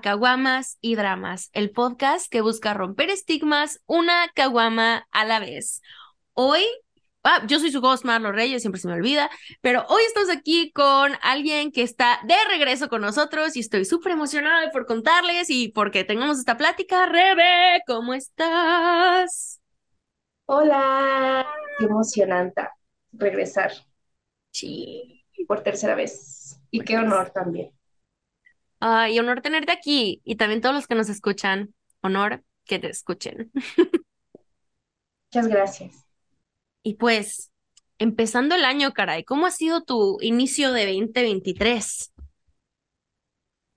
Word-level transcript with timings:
a 0.00 0.02
Caguamas 0.02 0.78
y 0.80 0.94
Dramas, 0.94 1.50
el 1.52 1.72
podcast 1.72 2.30
que 2.30 2.40
busca 2.40 2.72
romper 2.72 3.10
estigmas 3.10 3.82
una 3.84 4.28
caguama 4.34 5.06
a 5.10 5.26
la 5.26 5.40
vez. 5.40 5.82
Hoy, 6.32 6.64
ah, 7.22 7.44
yo 7.46 7.60
soy 7.60 7.70
su 7.70 7.80
host 7.80 8.06
Marlo 8.06 8.32
Reyes, 8.32 8.62
siempre 8.62 8.80
se 8.80 8.88
me 8.88 8.94
olvida, 8.94 9.30
pero 9.60 9.84
hoy 9.88 10.02
estamos 10.06 10.30
aquí 10.30 10.72
con 10.72 11.12
alguien 11.20 11.70
que 11.70 11.82
está 11.82 12.18
de 12.24 12.34
regreso 12.48 12.88
con 12.88 13.02
nosotros 13.02 13.56
y 13.56 13.60
estoy 13.60 13.84
súper 13.84 14.12
emocionada 14.12 14.70
por 14.70 14.86
contarles 14.86 15.50
y 15.50 15.68
porque 15.68 16.04
tengamos 16.04 16.38
esta 16.38 16.56
plática. 16.56 17.04
Rebe, 17.04 17.82
¿cómo 17.86 18.14
estás? 18.14 19.60
Hola, 20.46 21.46
qué 21.78 21.84
emocionante 21.84 22.62
regresar. 23.12 23.72
Sí. 24.50 25.26
Por 25.46 25.62
tercera 25.62 25.94
vez. 25.94 26.58
Y 26.70 26.80
qué 26.80 26.96
honor 26.96 27.30
también. 27.30 27.72
Ay, 28.80 29.18
honor 29.18 29.42
tenerte 29.42 29.72
aquí 29.72 30.22
y 30.24 30.36
también 30.36 30.60
todos 30.62 30.74
los 30.74 30.86
que 30.86 30.94
nos 30.94 31.08
escuchan, 31.10 31.74
honor 32.00 32.42
que 32.64 32.78
te 32.78 32.88
escuchen. 32.88 33.50
Muchas 35.32 35.48
gracias. 35.48 36.06
Y 36.82 36.94
pues, 36.94 37.52
empezando 37.98 38.54
el 38.54 38.64
año, 38.64 38.92
caray, 38.92 39.24
¿cómo 39.24 39.46
ha 39.46 39.50
sido 39.50 39.82
tu 39.82 40.18
inicio 40.22 40.72
de 40.72 40.86
2023? 40.86 42.12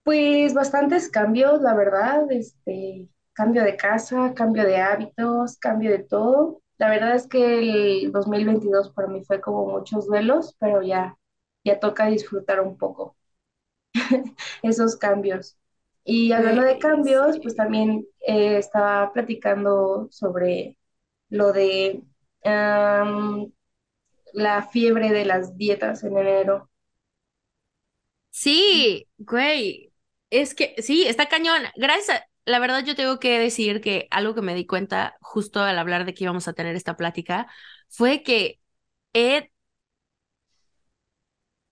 Pues 0.03 0.53
bastantes 0.53 1.09
cambios, 1.09 1.61
la 1.61 1.73
verdad, 1.75 2.29
este, 2.31 3.07
cambio 3.33 3.63
de 3.63 3.77
casa, 3.77 4.33
cambio 4.33 4.63
de 4.65 4.77
hábitos, 4.77 5.57
cambio 5.57 5.91
de 5.91 5.99
todo. 5.99 6.61
La 6.77 6.89
verdad 6.89 7.15
es 7.15 7.27
que 7.27 8.03
el 8.03 8.11
2022 8.11 8.91
para 8.91 9.07
mí 9.07 9.23
fue 9.23 9.39
como 9.41 9.65
muchos 9.67 10.07
duelos, 10.07 10.55
pero 10.59 10.81
ya, 10.81 11.17
ya 11.63 11.79
toca 11.79 12.07
disfrutar 12.07 12.61
un 12.61 12.77
poco. 12.77 13.15
esos 14.63 14.97
cambios. 14.97 15.57
Y 16.05 16.31
hablando 16.33 16.63
de 16.63 16.79
cambios, 16.79 17.39
pues 17.41 17.55
también 17.55 18.05
eh, 18.27 18.57
estaba 18.57 19.11
platicando 19.13 20.07
sobre 20.11 20.77
lo 21.29 21.53
de 21.53 22.03
la 24.33 24.63
fiebre 24.63 25.11
de 25.11 25.23
las 25.25 25.55
dietas 25.57 26.03
en 26.03 26.17
enero. 26.17 26.69
Sí, 28.31 29.07
güey, 29.17 29.93
es 30.29 30.55
que 30.55 30.75
sí, 30.81 31.05
está 31.07 31.27
cañón. 31.29 31.63
Gracias 31.75 32.21
la 32.45 32.59
verdad 32.59 32.83
yo 32.83 32.95
tengo 32.95 33.19
que 33.19 33.39
decir 33.39 33.79
que 33.79 34.07
algo 34.11 34.35
que 34.35 34.41
me 34.41 34.53
di 34.55 34.65
cuenta 34.67 35.15
justo 35.21 35.61
al 35.61 35.77
hablar 35.79 36.03
de 36.05 36.13
que 36.13 36.25
íbamos 36.25 36.47
a 36.49 36.53
tener 36.53 36.75
esta 36.75 36.97
plática 36.97 37.47
fue 37.89 38.21
que 38.21 38.59
he 39.13 39.51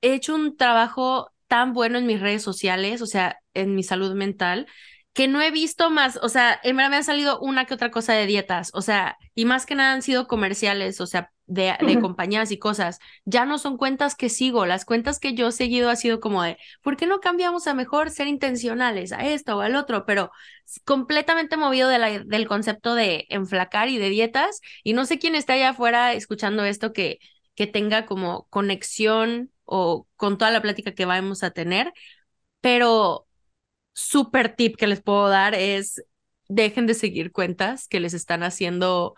hecho 0.02 0.35
un 0.35 0.58
trabajo 0.58 1.31
tan 1.52 1.73
bueno 1.73 1.97
en 1.97 2.05
mis 2.05 2.21
redes 2.21 2.44
sociales, 2.44 3.02
o 3.02 3.05
sea, 3.05 3.41
en 3.53 3.75
mi 3.75 3.83
salud 3.83 4.13
mental, 4.16 4.67
que 5.11 5.27
no 5.27 5.41
he 5.41 5.52
visto 5.52 5.89
más, 5.89 6.17
o 6.21 6.30
sea, 6.30 6.57
en 6.63 6.77
verdad 6.77 6.91
me 6.91 6.95
han 6.95 7.03
salido 7.03 7.41
una 7.41 7.66
que 7.66 7.73
otra 7.73 7.91
cosa 7.91 8.13
de 8.13 8.25
dietas, 8.25 8.71
o 8.73 8.81
sea, 8.81 9.17
y 9.35 9.44
más 9.44 9.66
que 9.66 9.75
nada 9.75 9.91
han 9.91 10.02
sido 10.02 10.27
comerciales, 10.27 11.02
o 11.02 11.07
sea, 11.07 11.29
de, 11.47 11.75
de 11.85 11.99
compañías 11.99 12.52
y 12.52 12.57
cosas. 12.57 12.99
Ya 13.25 13.45
no 13.45 13.57
son 13.57 13.75
cuentas 13.75 14.16
que 14.16 14.29
sigo, 14.29 14.66
las 14.66 14.85
cuentas 14.85 15.19
que 15.19 15.33
yo 15.33 15.49
he 15.49 15.52
seguido 15.52 15.89
ha 15.89 15.97
sido 15.97 16.22
como 16.22 16.41
de, 16.41 16.57
¿por 16.81 16.95
qué 16.95 17.05
no 17.05 17.19
cambiamos 17.19 17.67
a 17.67 17.73
mejor 17.73 18.11
ser 18.11 18.27
intencionales 18.27 19.11
a 19.11 19.27
esto 19.27 19.57
o 19.57 19.59
al 19.59 19.75
otro? 19.75 20.05
Pero 20.05 20.31
completamente 20.85 21.57
movido 21.57 21.89
de 21.89 21.99
la, 21.99 22.19
del 22.19 22.47
concepto 22.47 22.95
de 22.95 23.25
enflacar 23.27 23.89
y 23.89 23.97
de 23.97 24.07
dietas, 24.07 24.61
y 24.85 24.94
no 24.94 25.03
sé 25.03 25.19
quién 25.19 25.35
está 25.35 25.52
allá 25.55 25.72
afuera 25.72 26.13
escuchando 26.13 26.63
esto 26.63 26.94
que, 26.94 27.19
que 27.56 27.67
tenga 27.67 28.06
como 28.06 28.47
conexión 28.50 29.51
o 29.72 30.08
con 30.18 30.38
toda 30.38 30.52
la 30.52 30.62
plática 30.62 30.94
que 30.94 31.06
vamos 31.06 31.44
a 31.44 31.52
tener, 31.52 31.94
pero 32.59 33.28
súper 33.94 34.56
tip 34.56 34.76
que 34.78 34.88
les 34.88 35.02
puedo 35.02 35.30
dar 35.30 35.56
es 35.56 36.04
dejen 36.50 36.88
de 36.88 36.94
seguir 36.94 37.32
cuentas 37.32 37.88
que 37.88 38.02
les 38.02 38.14
están 38.14 38.44
haciendo 38.44 39.16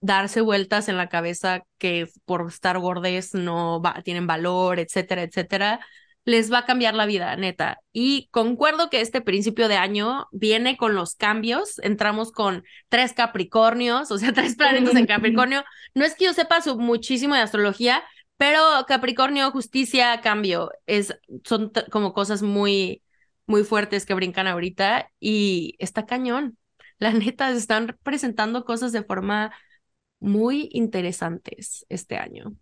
darse 0.00 0.42
vueltas 0.42 0.88
en 0.88 0.98
la 0.98 1.08
cabeza 1.08 1.64
que 1.78 2.08
por 2.26 2.46
estar 2.48 2.78
gordes 2.78 3.34
no 3.34 3.80
va, 3.80 4.02
tienen 4.02 4.26
valor, 4.26 4.78
etcétera, 4.78 5.22
etcétera, 5.22 5.80
les 6.26 6.52
va 6.52 6.58
a 6.58 6.64
cambiar 6.66 6.94
la 6.94 7.06
vida, 7.06 7.34
neta. 7.36 7.78
Y 7.92 8.28
concuerdo 8.32 8.90
que 8.90 9.00
este 9.00 9.20
principio 9.20 9.68
de 9.68 9.76
año 9.76 10.26
viene 10.32 10.76
con 10.76 10.94
los 10.94 11.14
cambios. 11.14 11.78
Entramos 11.78 12.32
con 12.32 12.64
tres 12.88 13.12
Capricornios, 13.14 14.10
o 14.10 14.18
sea, 14.18 14.32
tres 14.34 14.56
planetas 14.56 14.96
en 14.96 15.06
Capricornio. 15.06 15.64
No 15.94 16.04
es 16.04 16.14
que 16.14 16.26
yo 16.26 16.34
sepa 16.34 16.60
muchísimo 16.76 17.34
de 17.34 17.40
astrología, 17.40 18.02
pero 18.36 18.60
Capricornio, 18.86 19.50
justicia, 19.50 20.20
cambio, 20.20 20.70
es, 20.86 21.18
son 21.44 21.72
como 21.90 22.12
cosas 22.12 22.42
muy, 22.42 23.02
muy 23.46 23.64
fuertes 23.64 24.04
que 24.04 24.14
brincan 24.14 24.46
ahorita 24.46 25.10
y 25.20 25.76
está 25.78 26.06
cañón. 26.06 26.58
La 26.98 27.12
neta, 27.12 27.50
se 27.50 27.58
están 27.58 27.98
presentando 28.02 28.64
cosas 28.64 28.92
de 28.92 29.02
forma 29.02 29.52
muy 30.18 30.68
interesantes 30.72 31.84
este 31.88 32.16
año. 32.16 32.54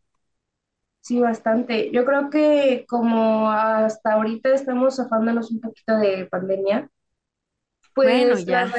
Sí, 1.01 1.21
bastante. 1.21 1.91
Yo 1.93 2.05
creo 2.05 2.31
que 2.31 2.87
como 2.89 3.51
hasta 3.51 4.15
ahorita 4.15 4.55
estamos 4.55 4.97
zafándonos 4.97 5.51
un 5.51 5.61
poquito 5.61 5.99
de 5.99 6.27
pandemia, 6.27 6.89
pues 7.95 8.09
bueno, 8.09 8.39
ya. 8.39 8.73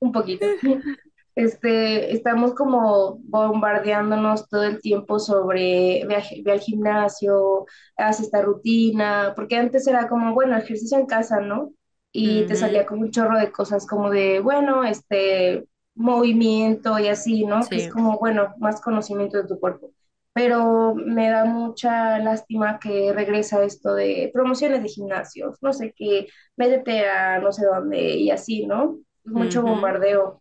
un 0.00 0.12
poquito. 0.12 0.46
este, 1.34 2.12
estamos 2.12 2.54
como 2.54 3.18
bombardeándonos 3.22 4.48
todo 4.48 4.64
el 4.64 4.80
tiempo 4.80 5.18
sobre 5.18 6.04
ve, 6.06 6.52
al 6.52 6.60
gimnasio, 6.60 7.66
haz 7.96 8.20
esta 8.20 8.42
rutina, 8.42 9.32
porque 9.36 9.56
antes 9.56 9.86
era 9.86 10.08
como, 10.08 10.34
bueno, 10.34 10.56
ejercicio 10.56 10.98
en 10.98 11.06
casa, 11.06 11.40
¿no? 11.40 11.72
Y 12.12 12.44
te 12.46 12.56
salía 12.56 12.86
como 12.86 13.02
un 13.02 13.10
chorro 13.12 13.38
de 13.38 13.52
cosas 13.52 13.86
como 13.86 14.10
de, 14.10 14.40
bueno, 14.40 14.84
este, 14.84 15.64
movimiento 15.94 16.98
y 16.98 17.08
así, 17.08 17.44
¿no? 17.44 17.60
Que 17.68 17.76
es 17.76 17.88
como, 17.92 18.18
bueno, 18.18 18.54
más 18.58 18.80
conocimiento 18.80 19.36
de 19.38 19.48
tu 19.48 19.58
cuerpo. 19.60 19.92
Pero 20.32 20.94
me 20.94 21.28
da 21.28 21.44
mucha 21.44 22.18
lástima 22.18 22.78
que 22.78 23.12
regresa 23.12 23.62
esto 23.64 23.94
de 23.94 24.30
promociones 24.32 24.82
de 24.82 24.88
gimnasios, 24.88 25.58
no 25.60 25.72
sé 25.72 25.92
qué, 25.96 26.28
métete 26.56 27.04
a 27.08 27.40
no 27.40 27.52
sé 27.52 27.66
dónde 27.66 28.16
y 28.16 28.30
así, 28.30 28.66
¿no? 28.66 28.98
Mucho 29.24 29.62
bombardeo 29.62 30.40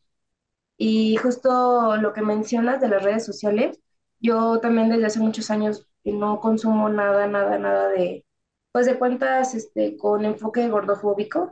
y 0.80 1.18
justo 1.18 1.98
lo 1.98 2.14
que 2.14 2.22
mencionas 2.22 2.80
de 2.80 2.88
las 2.88 3.04
redes 3.04 3.26
sociales, 3.26 3.80
yo 4.22 4.62
también 4.62 4.90
desde 4.90 5.08
hace 5.08 5.20
muchos 5.20 5.52
años 5.52 5.86
no 6.06 6.40
consumo 6.40 6.88
nada, 6.90 7.28
nada, 7.28 7.60
nada 7.60 7.90
de, 7.90 8.26
pues 8.72 8.86
de 8.86 8.98
cuentas 8.98 9.56
este, 9.56 9.98
con 9.98 10.24
enfoque 10.24 10.70
gordofóbico 10.70 11.52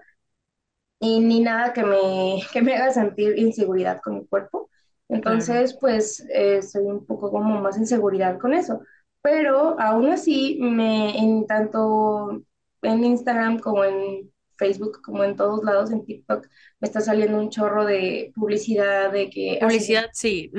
y 1.01 1.19
ni 1.19 1.41
nada 1.41 1.73
que 1.73 1.83
me, 1.83 2.41
que 2.53 2.61
me 2.61 2.75
haga 2.75 2.91
sentir 2.93 3.37
inseguridad 3.37 3.99
con 4.01 4.15
mi 4.15 4.25
cuerpo. 4.27 4.69
Entonces, 5.09 5.77
pues 5.79 6.25
eh, 6.33 6.61
soy 6.61 6.85
un 6.85 7.05
poco 7.05 7.29
como 7.29 7.59
más 7.61 7.77
inseguridad 7.77 8.39
con 8.39 8.53
eso. 8.53 8.81
Pero 9.21 9.77
aún 9.79 10.09
así, 10.09 10.57
me, 10.61 11.17
en 11.17 11.45
tanto 11.47 12.41
en 12.81 13.03
Instagram 13.03 13.59
como 13.59 13.83
en 13.83 14.31
Facebook 14.57 15.01
como 15.01 15.23
en 15.23 15.35
todos 15.35 15.63
lados, 15.63 15.91
en 15.91 16.05
TikTok, 16.05 16.47
me 16.79 16.87
está 16.87 17.01
saliendo 17.01 17.39
un 17.39 17.49
chorro 17.49 17.85
de 17.85 18.31
publicidad 18.35 19.11
de 19.11 19.29
que... 19.29 19.57
Publicidad, 19.61 20.09
sí. 20.13 20.51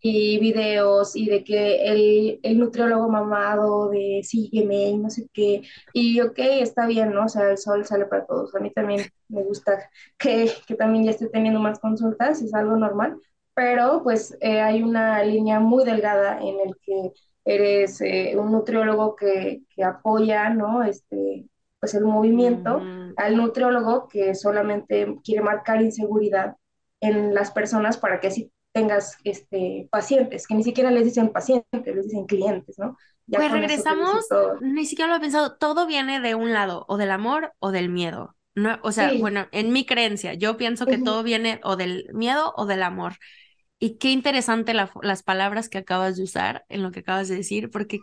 Y 0.00 0.38
videos 0.38 1.16
y 1.16 1.26
de 1.26 1.42
que 1.44 1.82
el, 1.84 2.40
el, 2.42 2.58
nutriólogo 2.58 3.08
mamado 3.08 3.90
de 3.90 4.20
sígueme 4.22 4.90
y 4.90 4.98
no 4.98 5.10
sé 5.10 5.26
qué. 5.32 5.62
Y 5.92 6.20
ok, 6.20 6.38
está 6.38 6.86
bien, 6.86 7.12
¿no? 7.12 7.24
O 7.24 7.28
sea, 7.28 7.50
el 7.50 7.58
sol 7.58 7.84
sale 7.84 8.06
para 8.06 8.26
todos. 8.26 8.54
A 8.54 8.60
mí 8.60 8.70
también 8.70 9.06
me 9.28 9.42
gusta 9.42 9.90
que, 10.18 10.50
que 10.66 10.74
también 10.74 11.04
ya 11.04 11.10
esté 11.10 11.28
teniendo 11.28 11.60
más 11.60 11.78
consultas, 11.78 12.42
es 12.42 12.54
algo 12.54 12.76
normal. 12.76 13.16
Pero 13.54 14.02
pues 14.02 14.36
eh, 14.40 14.60
hay 14.60 14.82
una 14.82 15.22
línea 15.24 15.60
muy 15.60 15.84
delgada 15.84 16.40
en 16.40 16.60
el 16.60 16.76
que 16.82 17.12
eres 17.44 18.00
eh, 18.00 18.34
un 18.36 18.52
nutriólogo 18.52 19.16
que, 19.16 19.62
que 19.74 19.84
apoya, 19.84 20.50
¿no? 20.50 20.82
Este, 20.84 21.46
pues 21.80 21.94
el 21.94 22.04
movimiento 22.04 22.82
al 23.16 23.36
nutriólogo 23.36 24.06
que 24.06 24.34
solamente 24.34 25.16
quiere 25.24 25.42
marcar 25.42 25.80
inseguridad 25.80 26.56
en 27.00 27.34
las 27.34 27.50
personas 27.50 27.96
para 27.96 28.20
que 28.20 28.28
así 28.28 28.52
tengas 28.72 29.16
este, 29.24 29.88
pacientes, 29.90 30.46
que 30.46 30.54
ni 30.54 30.62
siquiera 30.62 30.90
les 30.90 31.04
dicen 31.04 31.30
pacientes, 31.30 31.66
les 31.82 32.04
dicen 32.04 32.26
clientes, 32.26 32.78
¿no? 32.78 32.96
pues 33.26 33.50
regresamos, 33.50 34.26
ni 34.60 34.86
siquiera 34.86 35.10
lo 35.10 35.16
he 35.16 35.20
pensado, 35.20 35.56
todo 35.56 35.86
viene 35.86 36.20
de 36.20 36.34
un 36.34 36.52
lado, 36.52 36.84
o 36.88 36.96
del 36.96 37.10
amor 37.10 37.52
o 37.58 37.70
del 37.70 37.88
miedo. 37.88 38.36
No, 38.54 38.78
o 38.82 38.92
sea, 38.92 39.12
bueno, 39.18 39.46
en 39.52 39.72
mi 39.72 39.86
creencia, 39.86 40.34
yo 40.34 40.56
pienso 40.56 40.84
que 40.84 40.98
todo 40.98 41.22
viene 41.22 41.60
o 41.62 41.76
del 41.76 42.10
miedo 42.12 42.52
o 42.56 42.66
del 42.66 42.82
amor. 42.82 43.14
Y 43.78 43.96
qué 43.96 44.10
interesante 44.10 44.74
las 44.74 45.22
palabras 45.22 45.68
que 45.68 45.78
acabas 45.78 46.16
de 46.16 46.24
usar 46.24 46.66
en 46.68 46.82
lo 46.82 46.90
que 46.90 47.00
acabas 47.00 47.28
de 47.28 47.36
decir, 47.36 47.70
porque 47.70 48.00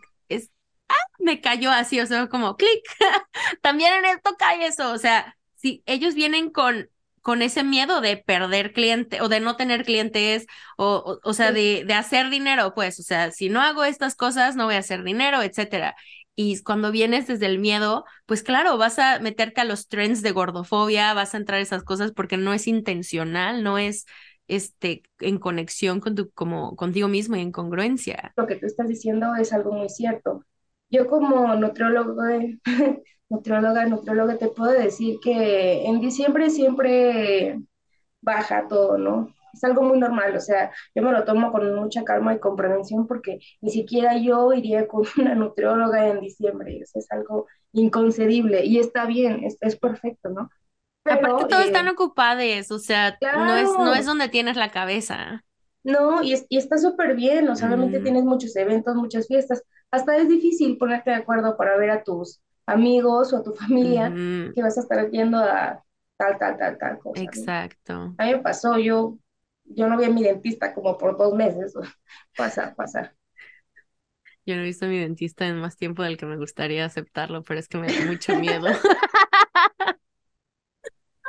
me 1.27 1.41
cayó 1.41 1.71
así, 1.71 1.99
o 1.99 2.05
sea, 2.07 2.27
como 2.27 2.55
clic. 2.55 2.81
También 3.61 3.93
en 3.93 4.05
esto 4.05 4.35
cae 4.39 4.65
eso, 4.65 4.91
o 4.91 4.97
sea, 4.97 5.37
si 5.55 5.83
ellos 5.85 6.15
vienen 6.15 6.49
con 6.49 6.89
con 7.27 7.41
ese 7.41 7.61
miedo 7.65 7.99
de 7.99 8.15
perder 8.15 8.71
cliente 8.71 9.19
o 9.19 9.27
de 9.27 9.41
no 9.41 9.57
tener 9.57 9.83
clientes 9.83 10.47
o, 10.77 11.19
o, 11.21 11.33
sea, 11.33 11.51
de, 11.51 11.83
de, 11.85 11.93
hacer 11.93 12.29
dinero, 12.29 12.73
pues, 12.73 13.01
o 13.01 13.03
sea, 13.03 13.31
si 13.31 13.49
no 13.49 13.59
hago 13.59 13.83
estas 13.83 14.15
cosas, 14.15 14.55
no 14.55 14.63
voy 14.63 14.75
a 14.75 14.79
hacer 14.79 15.03
dinero, 15.03 15.41
etcétera. 15.41 15.97
y 16.37 16.63
cuando 16.63 16.89
vienes 16.89 17.27
desde 17.27 17.47
el 17.47 17.59
miedo, 17.59 18.05
pues 18.27 18.43
claro, 18.43 18.77
vas 18.77 18.97
a 18.97 19.19
meterte 19.19 19.59
a 19.59 19.65
los 19.65 19.89
trends 19.89 20.21
de 20.21 20.31
gordofobia, 20.31 21.13
vas 21.13 21.33
a 21.33 21.37
entrar 21.37 21.59
a 21.59 21.63
esas 21.63 21.83
cosas 21.83 22.13
porque 22.13 22.37
no 22.37 22.53
es 22.53 22.65
intencional, 22.65 23.61
no 23.61 23.77
es 23.77 24.05
este, 24.47 25.03
en 25.19 25.37
conexión 25.37 25.99
con 25.99 26.15
tu, 26.15 26.29
como, 26.31 26.77
contigo 26.77 27.09
mismo 27.09 27.35
y 27.35 27.41
en 27.41 27.51
congruencia. 27.51 28.33
Lo 28.37 28.47
que 28.47 28.55
tú 28.55 28.65
estás 28.65 28.87
diciendo 28.87 29.35
es 29.35 29.51
algo 29.51 29.73
muy 29.73 29.89
cierto. 29.89 30.45
Yo 30.89 31.07
como 31.07 31.55
nutriólogo, 31.55 32.21
nutrióloga, 33.29 33.85
nutrióloga, 33.85 34.37
te 34.37 34.47
puedo 34.49 34.71
decir 34.71 35.17
que 35.21 35.85
en 35.85 35.99
diciembre 35.99 36.49
siempre 36.49 37.59
baja 38.21 38.67
todo, 38.67 38.97
¿no? 38.97 39.33
Es 39.53 39.63
algo 39.63 39.81
muy 39.81 39.97
normal, 39.97 40.35
o 40.35 40.39
sea, 40.39 40.71
yo 40.93 41.01
me 41.01 41.11
lo 41.11 41.23
tomo 41.23 41.51
con 41.51 41.73
mucha 41.75 42.03
calma 42.03 42.35
y 42.35 42.39
con 42.39 42.55
prevención 42.55 43.07
porque 43.07 43.39
ni 43.61 43.71
siquiera 43.71 44.17
yo 44.17 44.53
iría 44.53 44.87
con 44.87 45.03
una 45.17 45.35
nutrióloga 45.35 46.07
en 46.07 46.21
diciembre, 46.21 46.79
eso 46.81 46.99
es 46.99 47.11
algo 47.11 47.47
inconcebible 47.71 48.65
y 48.65 48.79
está 48.79 49.05
bien, 49.05 49.43
es, 49.43 49.57
es 49.61 49.77
perfecto, 49.77 50.29
¿no? 50.29 50.49
Aparte 51.05 51.45
todos 51.45 51.65
están 51.65 51.87
eh, 51.87 51.91
ocupados, 51.91 52.71
o 52.71 52.79
sea, 52.79 53.17
no 53.21 53.55
es, 53.55 53.69
no 53.69 53.93
es 53.93 54.05
donde 54.05 54.27
tienes 54.27 54.57
la 54.57 54.71
cabeza. 54.71 55.43
No, 55.83 56.21
y, 56.21 56.35
y 56.49 56.57
está 56.57 56.77
súper 56.77 57.15
bien, 57.15 57.45
no 57.45 57.55
solamente 57.55 57.99
mm. 57.99 58.03
tienes 58.03 58.23
muchos 58.25 58.53
eventos, 58.57 58.93
muchas 58.95 59.25
fiestas, 59.25 59.63
hasta 59.91 60.17
es 60.17 60.29
difícil 60.29 60.77
ponerte 60.77 61.11
de 61.11 61.17
acuerdo 61.17 61.57
para 61.57 61.77
ver 61.77 61.89
a 61.91 62.03
tus 62.03 62.41
amigos 62.65 63.33
o 63.33 63.37
a 63.37 63.43
tu 63.43 63.53
familia 63.53 64.13
que 64.13 64.61
vas 64.61 64.77
a 64.77 64.81
estar 64.81 65.09
viendo 65.09 65.37
a 65.37 65.83
tal, 66.17 66.37
tal, 66.37 66.57
tal, 66.57 66.77
tal 66.77 66.99
cosa. 66.99 67.21
Exacto. 67.21 68.13
A 68.17 68.25
mí 68.25 68.31
me 68.33 68.39
pasó, 68.39 68.77
yo, 68.77 69.17
yo 69.63 69.87
no 69.87 69.97
vi 69.97 70.05
a 70.05 70.09
mi 70.09 70.23
dentista 70.23 70.73
como 70.73 70.97
por 70.97 71.17
dos 71.17 71.33
meses, 71.33 71.73
pasa, 72.37 72.73
pasa. 72.75 73.13
Yo 74.45 74.55
no 74.55 74.61
he 74.61 74.65
visto 74.65 74.85
a 74.85 74.89
mi 74.89 74.97
dentista 74.97 75.45
en 75.45 75.59
más 75.59 75.75
tiempo 75.75 76.03
del 76.03 76.17
que 76.17 76.25
me 76.25 76.37
gustaría 76.37 76.85
aceptarlo, 76.85 77.43
pero 77.43 77.59
es 77.59 77.67
que 77.67 77.77
me 77.77 77.91
da 77.91 78.05
mucho 78.05 78.35
miedo. 78.39 78.67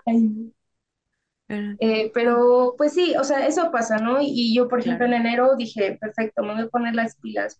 Eh, 1.49 2.11
pero 2.13 2.75
pues 2.77 2.93
sí, 2.93 3.15
o 3.19 3.25
sea, 3.25 3.47
eso 3.47 3.71
pasa, 3.71 3.99
¿no? 3.99 4.21
Y, 4.21 4.55
yo, 4.55 4.69
por 4.69 4.81
ejemplo, 4.81 5.07
en 5.07 5.15
enero 5.15 5.57
dije, 5.57 5.97
perfecto, 5.99 6.43
me 6.43 6.55
voy 6.55 6.65
a 6.65 6.69
poner 6.69 6.95
las 6.95 7.17
pilas, 7.17 7.59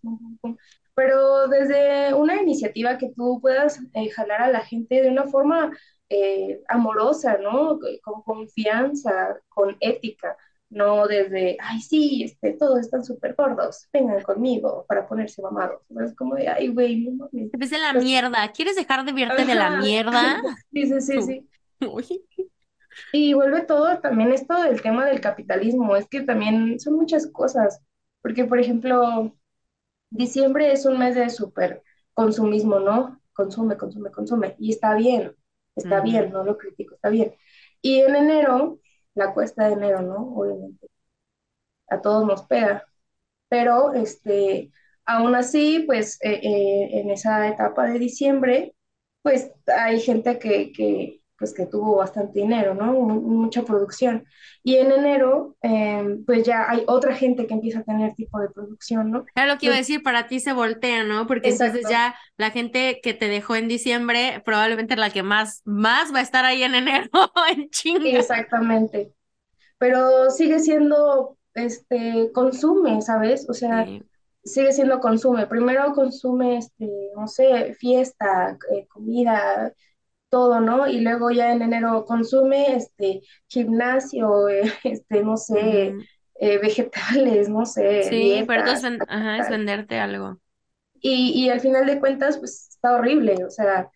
pero 0.93 1.47
desde 1.47 2.13
una 2.13 2.41
iniciativa 2.41 2.97
que 2.97 3.11
tú 3.15 3.39
puedas 3.41 3.79
eh, 3.93 4.09
jalar 4.11 4.41
a 4.41 4.51
la 4.51 4.61
gente 4.61 5.01
de 5.01 5.09
una 5.09 5.25
forma 5.25 5.71
eh, 6.09 6.61
amorosa, 6.67 7.37
¿no? 7.37 7.79
Con 8.03 8.21
confianza, 8.21 9.39
con 9.47 9.75
ética, 9.79 10.37
no 10.69 11.07
desde, 11.07 11.57
ay, 11.59 11.81
sí, 11.81 12.23
este, 12.23 12.53
todos 12.53 12.79
están 12.79 13.03
súper 13.03 13.33
gordos, 13.35 13.87
vengan 13.91 14.21
conmigo 14.21 14.85
para 14.87 15.07
ponerse 15.07 15.41
mamados. 15.41 15.81
Es 16.05 16.15
como 16.15 16.35
de, 16.35 16.47
ay, 16.47 16.67
güey, 16.67 17.05
no 17.05 17.27
mames. 17.31 17.51
Te 17.51 17.77
la 17.79 17.93
mierda, 17.93 18.51
¿quieres 18.51 18.75
dejar 18.75 19.03
de 19.03 19.13
verte 19.13 19.45
de 19.45 19.55
la 19.55 19.77
mierda? 19.77 20.41
sí, 20.71 20.85
sí, 20.85 21.01
sí, 21.01 21.21
sí. 21.21 21.49
Y 23.13 23.33
vuelve 23.33 23.63
todo 23.63 23.99
también 23.99 24.31
esto 24.31 24.61
del 24.61 24.81
tema 24.81 25.05
del 25.05 25.21
capitalismo, 25.21 25.95
es 25.95 26.07
que 26.07 26.21
también 26.21 26.79
son 26.79 26.95
muchas 26.95 27.27
cosas, 27.27 27.81
porque 28.21 28.45
por 28.45 28.59
ejemplo, 28.59 29.35
diciembre 30.09 30.71
es 30.73 30.85
un 30.85 30.99
mes 30.99 31.15
de 31.15 31.29
súper 31.29 31.83
consumismo, 32.13 32.79
¿no? 32.79 33.21
Consume, 33.33 33.77
consume, 33.77 34.11
consume, 34.11 34.55
y 34.59 34.71
está 34.71 34.95
bien, 34.95 35.35
está 35.75 36.01
bien, 36.01 36.31
no 36.31 36.43
lo 36.43 36.57
critico, 36.57 36.95
está 36.95 37.09
bien. 37.09 37.35
Y 37.81 37.99
en 38.01 38.15
enero, 38.15 38.79
la 39.15 39.33
cuesta 39.33 39.67
de 39.67 39.73
enero, 39.73 40.01
¿no? 40.01 40.35
Obviamente, 40.35 40.87
a 41.89 42.01
todos 42.01 42.25
nos 42.25 42.43
pega, 42.43 42.85
pero 43.49 43.93
este, 43.93 44.71
aún 45.05 45.35
así, 45.35 45.83
pues 45.87 46.19
eh, 46.23 46.41
eh, 46.43 47.01
en 47.01 47.11
esa 47.11 47.47
etapa 47.49 47.87
de 47.87 47.99
diciembre, 47.99 48.75
pues 49.23 49.51
hay 49.67 49.99
gente 50.01 50.39
que, 50.39 50.71
que 50.73 51.18
pues 51.39 51.53
que 51.53 51.65
tuvo 51.65 51.95
bastante 51.95 52.39
dinero, 52.39 52.75
¿no? 52.75 52.91
mucha 52.93 53.63
producción. 53.63 54.25
Y 54.61 54.75
en 54.75 54.91
enero, 54.91 55.55
em, 55.61 56.25
pues 56.25 56.43
ya 56.43 56.69
hay 56.69 56.83
otra 56.85 57.15
gente 57.15 57.47
que 57.47 57.53
empieza 57.53 57.79
a 57.79 57.83
tener 57.83 58.13
tipo 58.13 58.39
de 58.39 58.49
producción, 58.49 59.09
¿no? 59.09 59.25
Era 59.33 59.47
lo 59.47 59.57
que 59.57 59.67
iba 59.67 59.75
a 59.75 59.79
decir, 59.79 60.03
para 60.03 60.27
ti 60.27 60.41
se 60.41 60.51
voltea, 60.51 61.05
¿no? 61.05 61.25
Porque 61.25 61.49
entonces 61.49 61.85
ya 61.89 62.13
la 62.35 62.51
gente 62.51 62.99
que 63.01 63.13
te 63.13 63.29
dejó 63.29 63.55
en 63.55 63.69
diciembre, 63.69 64.41
probablemente 64.43 64.97
la 64.97 65.09
que 65.09 65.23
más, 65.23 65.61
más 65.63 66.13
va 66.13 66.19
a 66.19 66.23
estar 66.23 66.43
ahí 66.43 66.61
en 66.63 66.75
enero, 66.75 67.09
en 67.55 67.69
chinga. 67.69 68.19
Exactamente. 68.19 69.13
Pero 69.77 70.29
sigue 70.29 70.59
siendo, 70.59 71.37
este, 71.53 72.31
consume, 72.33 73.01
¿sabes? 73.01 73.47
O 73.49 73.53
sea, 73.53 73.87
sigue 74.43 74.73
siendo 74.73 74.99
consume. 74.99 75.47
Primero 75.47 75.93
consume, 75.93 76.57
este, 76.57 76.89
no 77.15 77.27
sé, 77.27 77.73
fiesta, 77.75 78.57
eh, 78.75 78.85
comida, 78.87 79.73
todo, 80.29 80.59
¿no? 80.59 80.87
Y 80.87 81.01
luego 81.01 81.31
ya 81.31 81.51
en 81.51 81.61
enero 81.61 82.05
consume 82.05 82.75
este 82.75 83.21
gimnasio, 83.47 84.47
este, 84.83 85.23
no 85.23 85.37
sé, 85.37 85.95
eh, 86.39 86.57
vegetales, 86.59 87.49
no 87.49 87.65
sé. 87.65 88.03
Sí, 88.03 88.43
pero 88.47 88.65
es, 88.65 88.83
es 88.83 89.49
venderte 89.49 89.99
algo. 89.99 90.39
Y, 91.01 91.31
y 91.45 91.49
al 91.49 91.61
final 91.61 91.85
de 91.85 91.99
cuentas, 91.99 92.37
pues 92.37 92.69
está 92.69 92.93
horrible, 92.95 93.45
o 93.45 93.49
sea, 93.49 93.89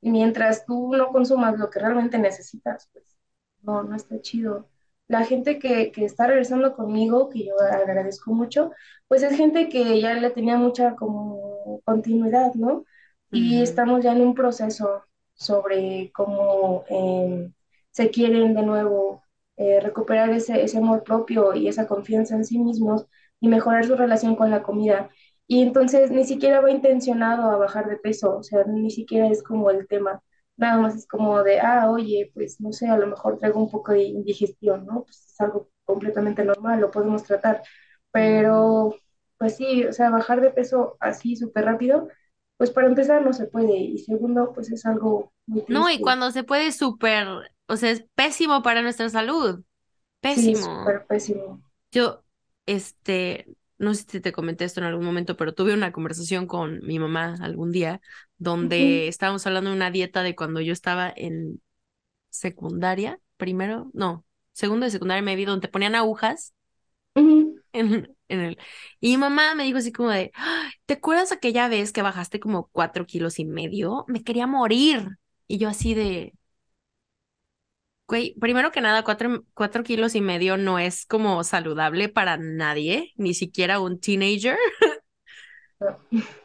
mientras 0.00 0.64
tú 0.66 0.92
no 0.96 1.08
consumas 1.08 1.58
lo 1.58 1.70
que 1.70 1.80
realmente 1.80 2.18
necesitas, 2.18 2.88
pues 2.92 3.16
no, 3.62 3.82
no 3.82 3.96
está 3.96 4.20
chido. 4.20 4.68
La 5.08 5.24
gente 5.24 5.58
que, 5.58 5.92
que 5.92 6.04
está 6.04 6.26
regresando 6.26 6.74
conmigo, 6.74 7.28
que 7.30 7.44
yo 7.46 7.54
agradezco 7.60 8.32
mucho, 8.32 8.72
pues 9.08 9.22
es 9.22 9.36
gente 9.36 9.68
que 9.68 10.00
ya 10.00 10.14
le 10.14 10.30
tenía 10.30 10.56
mucha 10.56 10.96
como 10.96 11.80
continuidad, 11.84 12.54
¿no? 12.54 12.84
Y 13.30 13.62
estamos 13.62 14.02
ya 14.04 14.12
en 14.12 14.22
un 14.22 14.34
proceso 14.34 15.04
sobre 15.36 16.10
cómo 16.14 16.84
em, 16.88 17.52
se 17.90 18.10
quieren 18.10 18.54
de 18.54 18.62
nuevo 18.62 19.22
eh, 19.56 19.80
recuperar 19.80 20.30
ese, 20.30 20.62
ese 20.62 20.78
amor 20.78 21.02
propio 21.04 21.54
y 21.54 21.68
esa 21.68 21.86
confianza 21.86 22.34
en 22.36 22.44
sí 22.44 22.58
mismos 22.58 23.06
y 23.40 23.48
mejorar 23.48 23.86
su 23.86 23.96
relación 23.96 24.36
con 24.36 24.50
la 24.50 24.62
comida. 24.62 25.10
Y 25.46 25.62
entonces 25.62 26.10
ni 26.10 26.24
siquiera 26.24 26.60
va 26.60 26.70
intencionado 26.70 27.50
a 27.50 27.56
bajar 27.56 27.88
de 27.88 27.96
peso, 27.98 28.38
o 28.38 28.42
sea, 28.42 28.64
ni 28.64 28.90
siquiera 28.90 29.28
es 29.28 29.42
como 29.42 29.70
el 29.70 29.86
tema, 29.86 30.22
nada 30.56 30.78
más 30.80 30.96
es 30.96 31.06
como 31.06 31.42
de, 31.42 31.60
ah, 31.60 31.90
oye, 31.90 32.30
pues 32.34 32.60
no 32.60 32.72
sé, 32.72 32.88
a 32.88 32.96
lo 32.98 33.06
mejor 33.06 33.38
traigo 33.38 33.60
un 33.60 33.70
poco 33.70 33.92
de 33.92 34.02
indigestión, 34.04 34.86
¿no? 34.86 35.04
Pues 35.04 35.26
es 35.32 35.40
algo 35.40 35.70
completamente 35.84 36.44
normal, 36.44 36.80
lo 36.80 36.90
podemos 36.90 37.22
tratar, 37.24 37.62
pero 38.10 38.94
pues 39.38 39.56
sí, 39.56 39.84
o 39.84 39.92
sea, 39.92 40.10
bajar 40.10 40.40
de 40.40 40.50
peso 40.50 40.96
así 41.00 41.36
súper 41.36 41.64
rápido, 41.66 42.08
pues 42.56 42.70
para 42.70 42.88
empezar 42.88 43.22
no 43.24 43.32
se 43.32 43.46
puede 43.46 43.76
y 43.76 43.98
segundo, 43.98 44.52
pues 44.54 44.70
es 44.70 44.86
algo 44.86 45.32
muy 45.46 45.64
No, 45.68 45.90
y 45.90 46.00
cuando 46.00 46.30
se 46.30 46.42
puede 46.42 46.72
súper, 46.72 47.28
o 47.66 47.76
sea, 47.76 47.90
es 47.90 48.04
pésimo 48.14 48.62
para 48.62 48.82
nuestra 48.82 49.08
salud. 49.08 49.62
Pésimo. 50.20 50.56
Sí, 50.56 50.62
súper 50.62 51.06
pésimo. 51.06 51.62
Yo, 51.92 52.22
este, 52.64 53.46
no 53.78 53.94
sé 53.94 54.04
si 54.08 54.20
te 54.20 54.32
comenté 54.32 54.64
esto 54.64 54.80
en 54.80 54.86
algún 54.86 55.04
momento, 55.04 55.36
pero 55.36 55.54
tuve 55.54 55.74
una 55.74 55.92
conversación 55.92 56.46
con 56.46 56.80
mi 56.86 56.98
mamá 56.98 57.36
algún 57.40 57.72
día 57.72 58.00
donde 58.38 59.08
estábamos 59.08 59.46
hablando 59.46 59.70
de 59.70 59.76
una 59.76 59.90
dieta 59.90 60.22
de 60.22 60.34
cuando 60.34 60.60
yo 60.60 60.72
estaba 60.72 61.12
en 61.14 61.60
secundaria, 62.30 63.18
primero, 63.36 63.90
no, 63.92 64.24
segundo 64.52 64.84
de 64.84 64.90
secundaria 64.90 65.22
me 65.22 65.36
vi 65.36 65.44
donde 65.44 65.66
te 65.66 65.72
ponían 65.72 65.94
agujas 65.94 66.54
en, 67.72 68.15
en 68.28 68.40
el... 68.40 68.58
Y 69.00 69.10
mi 69.10 69.16
mamá 69.18 69.54
me 69.54 69.64
dijo 69.64 69.78
así 69.78 69.92
como 69.92 70.10
de, 70.10 70.32
¿te 70.86 70.94
acuerdas 70.94 71.32
aquella 71.32 71.68
vez 71.68 71.92
que 71.92 72.02
bajaste 72.02 72.40
como 72.40 72.68
cuatro 72.72 73.06
kilos 73.06 73.38
y 73.38 73.44
medio? 73.44 74.04
Me 74.08 74.22
quería 74.24 74.46
morir. 74.46 75.08
Y 75.48 75.58
yo 75.58 75.68
así 75.68 75.94
de, 75.94 76.32
güey, 78.08 78.34
primero 78.40 78.70
que 78.72 78.80
nada, 78.80 79.02
cuatro, 79.04 79.44
cuatro 79.54 79.82
kilos 79.82 80.14
y 80.14 80.20
medio 80.20 80.56
no 80.56 80.78
es 80.78 81.06
como 81.06 81.42
saludable 81.44 82.08
para 82.08 82.36
nadie, 82.36 83.12
ni 83.16 83.34
siquiera 83.34 83.80
un 83.80 84.00
teenager. 84.00 84.56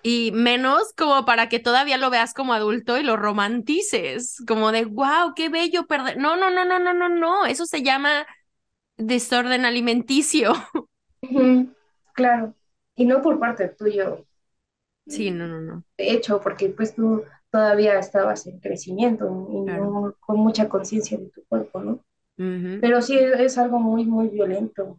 y 0.04 0.32
menos 0.34 0.94
como 0.98 1.26
para 1.26 1.50
que 1.50 1.60
todavía 1.60 1.98
lo 1.98 2.10
veas 2.10 2.34
como 2.34 2.54
adulto 2.54 2.98
y 2.98 3.04
lo 3.04 3.18
romantices, 3.18 4.38
como 4.48 4.72
de, 4.72 4.86
wow, 4.86 5.34
qué 5.36 5.50
bello 5.50 5.86
perder. 5.88 6.18
No, 6.18 6.36
no, 6.36 6.50
no, 6.52 6.66
no, 6.66 6.80
no, 6.80 6.94
no, 6.94 7.10
no, 7.10 7.46
eso 7.46 7.66
se 7.66 7.84
llama 7.84 8.26
desorden 8.98 9.66
alimenticio. 9.66 10.54
Claro, 12.14 12.54
y 12.96 13.06
no 13.06 13.22
por 13.22 13.40
parte 13.40 13.68
tuyo. 13.70 14.26
Sí, 15.08 15.32
no, 15.32 15.48
no, 15.48 15.60
no. 15.62 15.84
De 15.98 16.12
hecho, 16.12 16.42
porque 16.42 16.70
pues 16.70 16.96
tú 16.96 17.24
todavía 17.50 18.00
estabas 18.00 18.48
en 18.48 18.60
crecimiento 18.60 19.48
y 19.52 19.62
no 19.62 20.16
con 20.20 20.38
mucha 20.38 20.70
conciencia 20.70 21.18
de 21.18 21.30
tu 21.30 21.44
cuerpo, 21.46 21.82
¿no? 21.82 22.00
Pero 22.80 23.02
sí 23.02 23.18
es 23.18 23.58
algo 23.58 23.80
muy, 23.80 24.06
muy 24.06 24.30
violento, 24.30 24.98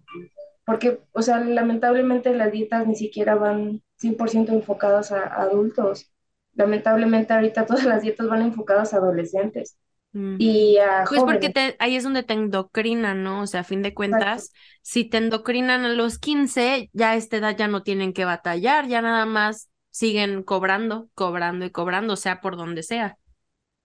porque, 0.65 1.01
o 1.11 1.23
sea, 1.23 1.41
lamentablemente 1.41 2.33
las 2.35 2.53
dietas 2.53 2.87
ni 2.87 2.95
siquiera 2.95 3.35
van 3.35 3.83
100% 3.97 4.53
enfocadas 4.53 5.11
a, 5.11 5.25
adultos. 5.43 6.13
Lamentablemente 6.55 7.33
ahorita 7.33 7.67
todas 7.67 7.85
las 7.85 8.03
dietas 8.03 8.29
van 8.29 8.43
enfocadas 8.43 8.95
a 8.95 8.99
adolescentes. 8.99 9.77
Y 10.15 10.77
a 10.77 11.05
pues 11.09 11.23
porque 11.23 11.75
ahí 11.79 11.97
es 11.97 12.05
donde 12.05 12.23
te 12.23 12.35
endocrinan, 12.35 13.23
¿no? 13.23 13.43
O 13.43 13.47
sea, 13.47 13.61
a 13.61 13.65
fin 13.65 13.81
de 13.81 13.95
cuentas, 13.95 14.53
si 14.83 15.05
te 15.05 15.17
endocrinan 15.17 15.87
a 15.87 15.89
los 15.89 16.19
15, 16.19 16.91
ya 16.93 17.13
a 17.13 17.17
esta 17.17 17.39
edad 17.39 17.57
ya 17.57 17.67
no 17.67 17.83
tienen 17.83 18.13
que 18.13 18.27
batallar, 18.27 18.89
ya 18.89 19.01
nada 19.01 19.25
más 19.25 19.71
siguen 19.89 20.43
cobrando, 20.43 21.09
cobrando 21.15 21.65
y 21.65 21.71
cobrando, 21.71 22.17
sea 22.17 22.43
por 22.43 22.57
donde 22.57 22.83
sea. 22.83 23.17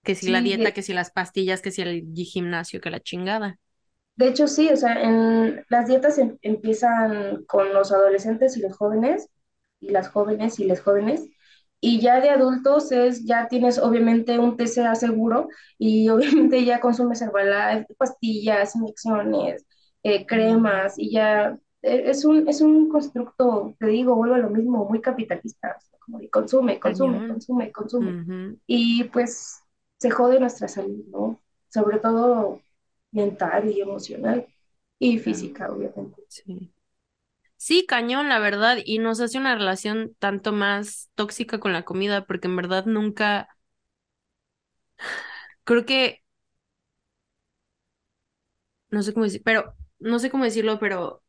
Que 0.04 0.16
si 0.16 0.30
la 0.30 0.42
dieta, 0.42 0.72
que 0.74 0.82
si 0.82 0.94
las 0.94 1.12
pastillas, 1.12 1.62
que 1.62 1.72
si 1.72 1.82
el 1.82 2.04
gimnasio, 2.14 2.82
que 2.82 2.90
la 2.90 3.00
chingada. 3.00 3.58
De 4.18 4.28
hecho, 4.28 4.48
sí, 4.48 4.70
o 4.70 4.76
sea, 4.76 5.02
en, 5.02 5.64
las 5.70 5.88
dietas 5.88 6.18
em, 6.18 6.38
empiezan 6.42 7.44
con 7.46 7.72
los 7.74 7.92
adolescentes 7.92 8.58
y 8.58 8.62
los 8.62 8.76
jóvenes, 8.76 9.30
y 9.80 9.92
las 9.92 10.10
jóvenes 10.10 10.60
y 10.60 10.66
los 10.66 10.82
jóvenes, 10.82 11.30
y 11.80 12.00
ya 12.00 12.20
de 12.22 12.30
adultos 12.30 12.92
es, 12.92 13.26
ya 13.26 13.48
tienes 13.48 13.78
obviamente 13.78 14.40
un 14.40 14.58
TCA 14.58 14.96
seguro 14.96 15.50
y 15.78 16.10
obviamente 16.10 16.64
ya 16.66 16.80
consumes 16.80 17.22
Herbalife, 17.22 17.94
pastillas, 17.98 18.76
inyecciones, 18.76 19.66
eh, 20.04 20.26
cremas 20.26 20.98
y 20.98 21.12
ya 21.12 21.58
e, 21.82 22.10
es 22.10 22.26
un, 22.26 22.48
es 22.48 22.62
un 22.62 22.90
constructo, 22.90 23.76
te 23.80 23.88
digo, 23.88 24.16
vuelvo 24.16 24.36
a 24.36 24.40
lo 24.40 24.50
mismo, 24.50 24.86
muy 24.86 25.02
capitalista, 25.02 25.78
como 26.00 26.20
de 26.20 26.30
consume, 26.30 26.80
consume, 26.80 27.28
consume, 27.28 27.72
consume. 27.72 28.58
Y 28.66 29.06
pues 29.06 29.62
se 29.98 30.10
jode 30.10 30.40
nuestra 30.40 30.68
salud, 30.68 31.06
¿no? 31.10 31.42
Sobre 31.70 32.00
todo 32.00 32.62
mental 33.12 33.70
y 33.70 33.82
emocional 33.82 34.48
y 35.00 35.20
física, 35.20 35.72
obviamente. 35.72 36.24
Sí. 36.28 36.72
Sí, 37.58 37.86
cañón, 37.88 38.30
la 38.30 38.40
verdad, 38.40 38.78
y 38.86 39.00
nos 39.00 39.20
hace 39.20 39.38
una 39.38 39.56
relación 39.56 40.16
tanto 40.20 40.52
más 40.54 41.10
tóxica 41.16 41.60
con 41.60 41.74
la 41.74 41.84
comida, 41.86 42.26
porque 42.26 42.48
en 42.48 42.56
verdad 42.56 42.86
nunca, 42.86 43.50
creo 45.64 45.86
que, 45.86 46.24
no 48.90 49.04
sé 49.04 49.14
cómo 49.14 49.26
decir, 49.26 49.42
pero, 49.44 49.76
no 50.00 50.20
sé 50.20 50.30
cómo 50.30 50.44
decirlo, 50.44 50.80
pero 50.80 51.24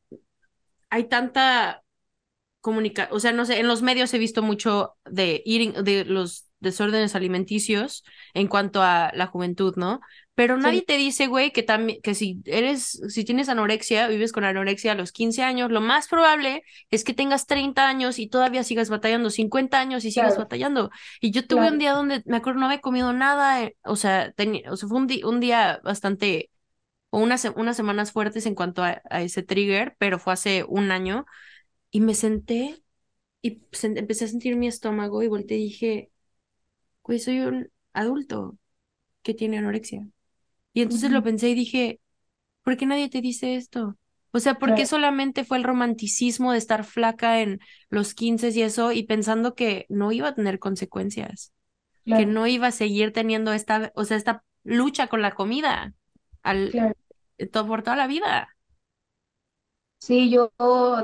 hay 0.90 1.06
tanta 1.08 1.84
comunicación, 2.62 3.16
o 3.16 3.20
sea, 3.20 3.32
no 3.32 3.46
sé, 3.46 3.60
en 3.60 3.68
los 3.68 3.82
medios 3.82 4.14
he 4.14 4.18
visto 4.18 4.42
mucho 4.42 4.96
de 5.06 5.42
eating, 5.46 5.74
de 5.84 6.06
los 6.06 6.47
desórdenes 6.60 7.14
alimenticios 7.14 8.04
en 8.34 8.48
cuanto 8.48 8.82
a 8.82 9.10
la 9.14 9.26
juventud, 9.26 9.74
¿no? 9.76 10.00
Pero 10.38 10.56
nadie 10.56 10.82
te 10.82 10.96
dice, 10.96 11.26
güey, 11.26 11.50
que 11.50 11.64
también, 11.64 12.00
que 12.00 12.14
si 12.14 12.40
eres, 12.44 13.02
si 13.08 13.24
tienes 13.24 13.48
anorexia, 13.48 14.06
vives 14.06 14.30
con 14.30 14.44
anorexia 14.44 14.92
a 14.92 14.94
los 14.94 15.10
15 15.10 15.42
años, 15.42 15.72
lo 15.72 15.80
más 15.80 16.06
probable 16.06 16.62
es 16.92 17.02
que 17.02 17.12
tengas 17.12 17.46
30 17.46 17.88
años 17.88 18.20
y 18.20 18.28
todavía 18.28 18.62
sigas 18.62 18.88
batallando, 18.88 19.30
50 19.30 19.80
años 19.80 20.04
y 20.04 20.12
sigas 20.12 20.38
batallando. 20.38 20.90
Y 21.20 21.32
yo 21.32 21.44
tuve 21.44 21.68
un 21.68 21.80
día 21.80 21.92
donde, 21.92 22.22
me 22.24 22.36
acuerdo, 22.36 22.60
no 22.60 22.66
había 22.66 22.80
comido 22.80 23.12
nada, 23.12 23.64
eh, 23.64 23.76
o 23.82 23.96
sea, 23.96 24.32
o 24.70 24.76
sea 24.76 24.88
fue 24.88 24.98
un, 24.98 25.08
un 25.24 25.40
día 25.40 25.80
bastante, 25.82 26.52
o 27.10 27.18
unas, 27.18 27.44
unas 27.56 27.76
semanas 27.76 28.12
fuertes 28.12 28.46
en 28.46 28.54
cuanto 28.54 28.84
a, 28.84 29.02
ese 29.10 29.42
trigger, 29.42 29.96
pero 29.98 30.20
fue 30.20 30.34
hace 30.34 30.62
un 30.68 30.92
año, 30.92 31.26
y 31.90 32.00
me 32.00 32.14
senté 32.14 32.80
y 33.42 33.60
empecé 33.82 34.26
a 34.26 34.28
sentir 34.28 34.54
mi 34.54 34.68
estómago 34.68 35.20
y 35.24 35.26
volteé 35.26 35.58
y 35.58 35.64
dije, 35.64 36.10
güey, 37.08 37.18
soy 37.18 37.40
un 37.40 37.70
adulto 37.94 38.58
que 39.22 39.32
tiene 39.32 39.58
anorexia. 39.58 40.06
Y 40.74 40.82
entonces 40.82 41.10
lo 41.10 41.22
pensé 41.22 41.48
y 41.48 41.54
dije, 41.54 42.00
¿por 42.62 42.76
qué 42.76 42.84
nadie 42.84 43.08
te 43.08 43.22
dice 43.22 43.56
esto? 43.56 43.96
O 44.30 44.40
sea, 44.40 44.58
¿por 44.58 44.74
qué 44.74 44.84
solamente 44.84 45.42
fue 45.42 45.56
el 45.56 45.64
romanticismo 45.64 46.52
de 46.52 46.58
estar 46.58 46.84
flaca 46.84 47.40
en 47.40 47.60
los 47.88 48.12
15 48.12 48.50
y 48.50 48.60
eso 48.60 48.92
y 48.92 49.04
pensando 49.04 49.54
que 49.54 49.86
no 49.88 50.12
iba 50.12 50.28
a 50.28 50.34
tener 50.34 50.58
consecuencias? 50.58 51.52
Que 52.04 52.26
no 52.26 52.46
iba 52.46 52.66
a 52.66 52.72
seguir 52.72 53.14
teniendo 53.14 53.54
esta, 53.54 53.90
o 53.94 54.04
sea, 54.04 54.18
esta 54.18 54.44
lucha 54.62 55.06
con 55.06 55.22
la 55.22 55.34
comida 55.34 55.94
al, 56.42 56.94
todo, 57.50 57.66
por 57.66 57.82
toda 57.82 57.96
la 57.96 58.06
vida. 58.06 58.54
Sí, 59.98 60.30
yo 60.30 60.52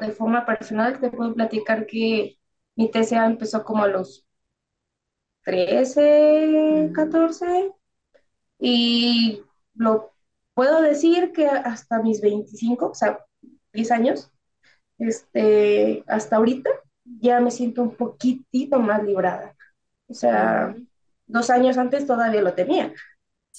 de 0.00 0.12
forma 0.12 0.44
personal 0.44 1.00
te 1.00 1.10
puedo 1.10 1.34
platicar 1.34 1.86
que 1.86 2.38
mi 2.76 2.90
TCA 2.90 3.24
empezó 3.24 3.64
como 3.64 3.84
a 3.84 3.88
los 3.88 4.23
13, 5.44 6.90
14 6.94 7.72
y 8.58 9.42
lo 9.74 10.12
puedo 10.54 10.80
decir 10.82 11.32
que 11.32 11.46
hasta 11.48 12.02
mis 12.02 12.20
25, 12.20 12.86
o 12.90 12.94
sea, 12.94 13.20
10 13.72 13.90
años, 13.90 14.30
este, 14.98 16.04
hasta 16.06 16.36
ahorita 16.36 16.70
ya 17.04 17.40
me 17.40 17.50
siento 17.50 17.82
un 17.82 17.96
poquitito 17.96 18.78
más 18.78 19.02
librada. 19.04 19.54
O 20.08 20.14
sea, 20.14 20.74
dos 21.26 21.50
años 21.50 21.78
antes 21.78 22.06
todavía 22.06 22.42
lo 22.42 22.54
tenía. 22.54 22.92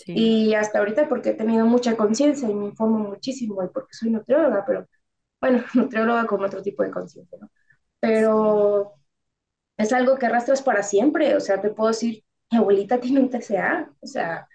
Y 0.08 0.54
hasta 0.56 0.80
ahorita 0.80 1.08
porque 1.08 1.30
he 1.30 1.34
tenido 1.34 1.65
mucha 1.65 1.96
conciencia 1.96 2.50
y 2.50 2.54
me 2.54 2.65
informo 2.68 3.00
muchísimo 3.00 3.63
y 3.63 3.70
porque 3.70 3.94
soy 3.94 4.10
nutrióloga, 4.12 4.65
pero 4.65 4.88
bueno, 5.39 5.63
nutrióloga 5.74 6.25
con 6.27 6.44
otro 6.44 6.62
tipo 6.62 6.84
de 6.84 6.92
conciencia, 6.92 7.38
¿no? 7.39 7.50
Pero 8.00 8.96
es 9.77 9.94
algo 9.94 10.17
que 10.17 10.25
arrastras 10.25 10.62
para 10.62 10.84
siempre, 10.84 11.36
o 11.36 11.39
sea, 11.39 11.62
te 11.62 11.70
puedo 11.70 11.89
decir, 11.89 12.24
mi 12.51 12.58
abuelita 12.58 13.00
tiene 13.00 13.20
un 13.20 13.29
TCA, 13.29 13.91
o 14.00 14.08
sea, 14.08 14.48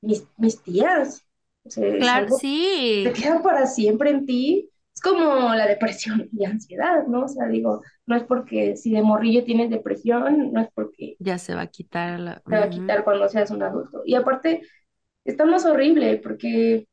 mis, 0.00 0.62
tías. 0.62 1.26
claro, 1.74 2.36
sí. 2.36 3.02
Te 3.04 3.12
queda 3.12 3.42
para 3.42 3.66
siempre 3.66 4.10
en 4.10 4.26
ti. 4.26 4.70
Es 4.94 5.02
como 5.02 5.54
la 5.54 5.66
depresión 5.66 6.28
y 6.32 6.44
ansiedad, 6.46 7.06
¿no? 7.06 7.24
O 7.24 7.28
sea, 7.28 7.46
digo, 7.48 7.82
no 8.06 8.16
es 8.16 8.24
porque 8.24 8.76
si 8.76 8.90
de 8.92 9.02
morrillo 9.02 9.44
tienes 9.44 9.68
depresión, 9.68 10.52
no 10.52 10.60
es 10.62 10.68
porque... 10.72 11.16
Ya 11.18 11.36
se 11.36 11.54
va 11.54 11.62
a 11.62 11.66
quitar 11.66 12.18
la... 12.18 12.42
Se 12.46 12.56
va 12.56 12.64
a 12.64 12.70
quitar 12.70 13.04
cuando 13.04 13.28
seas 13.28 13.50
un 13.50 13.62
adulto. 13.62 14.02
Y 14.06 14.14
aparte, 14.14 14.62
está 15.24 15.44
más 15.44 15.66
horrible 15.66 16.16
porque, 16.16 16.88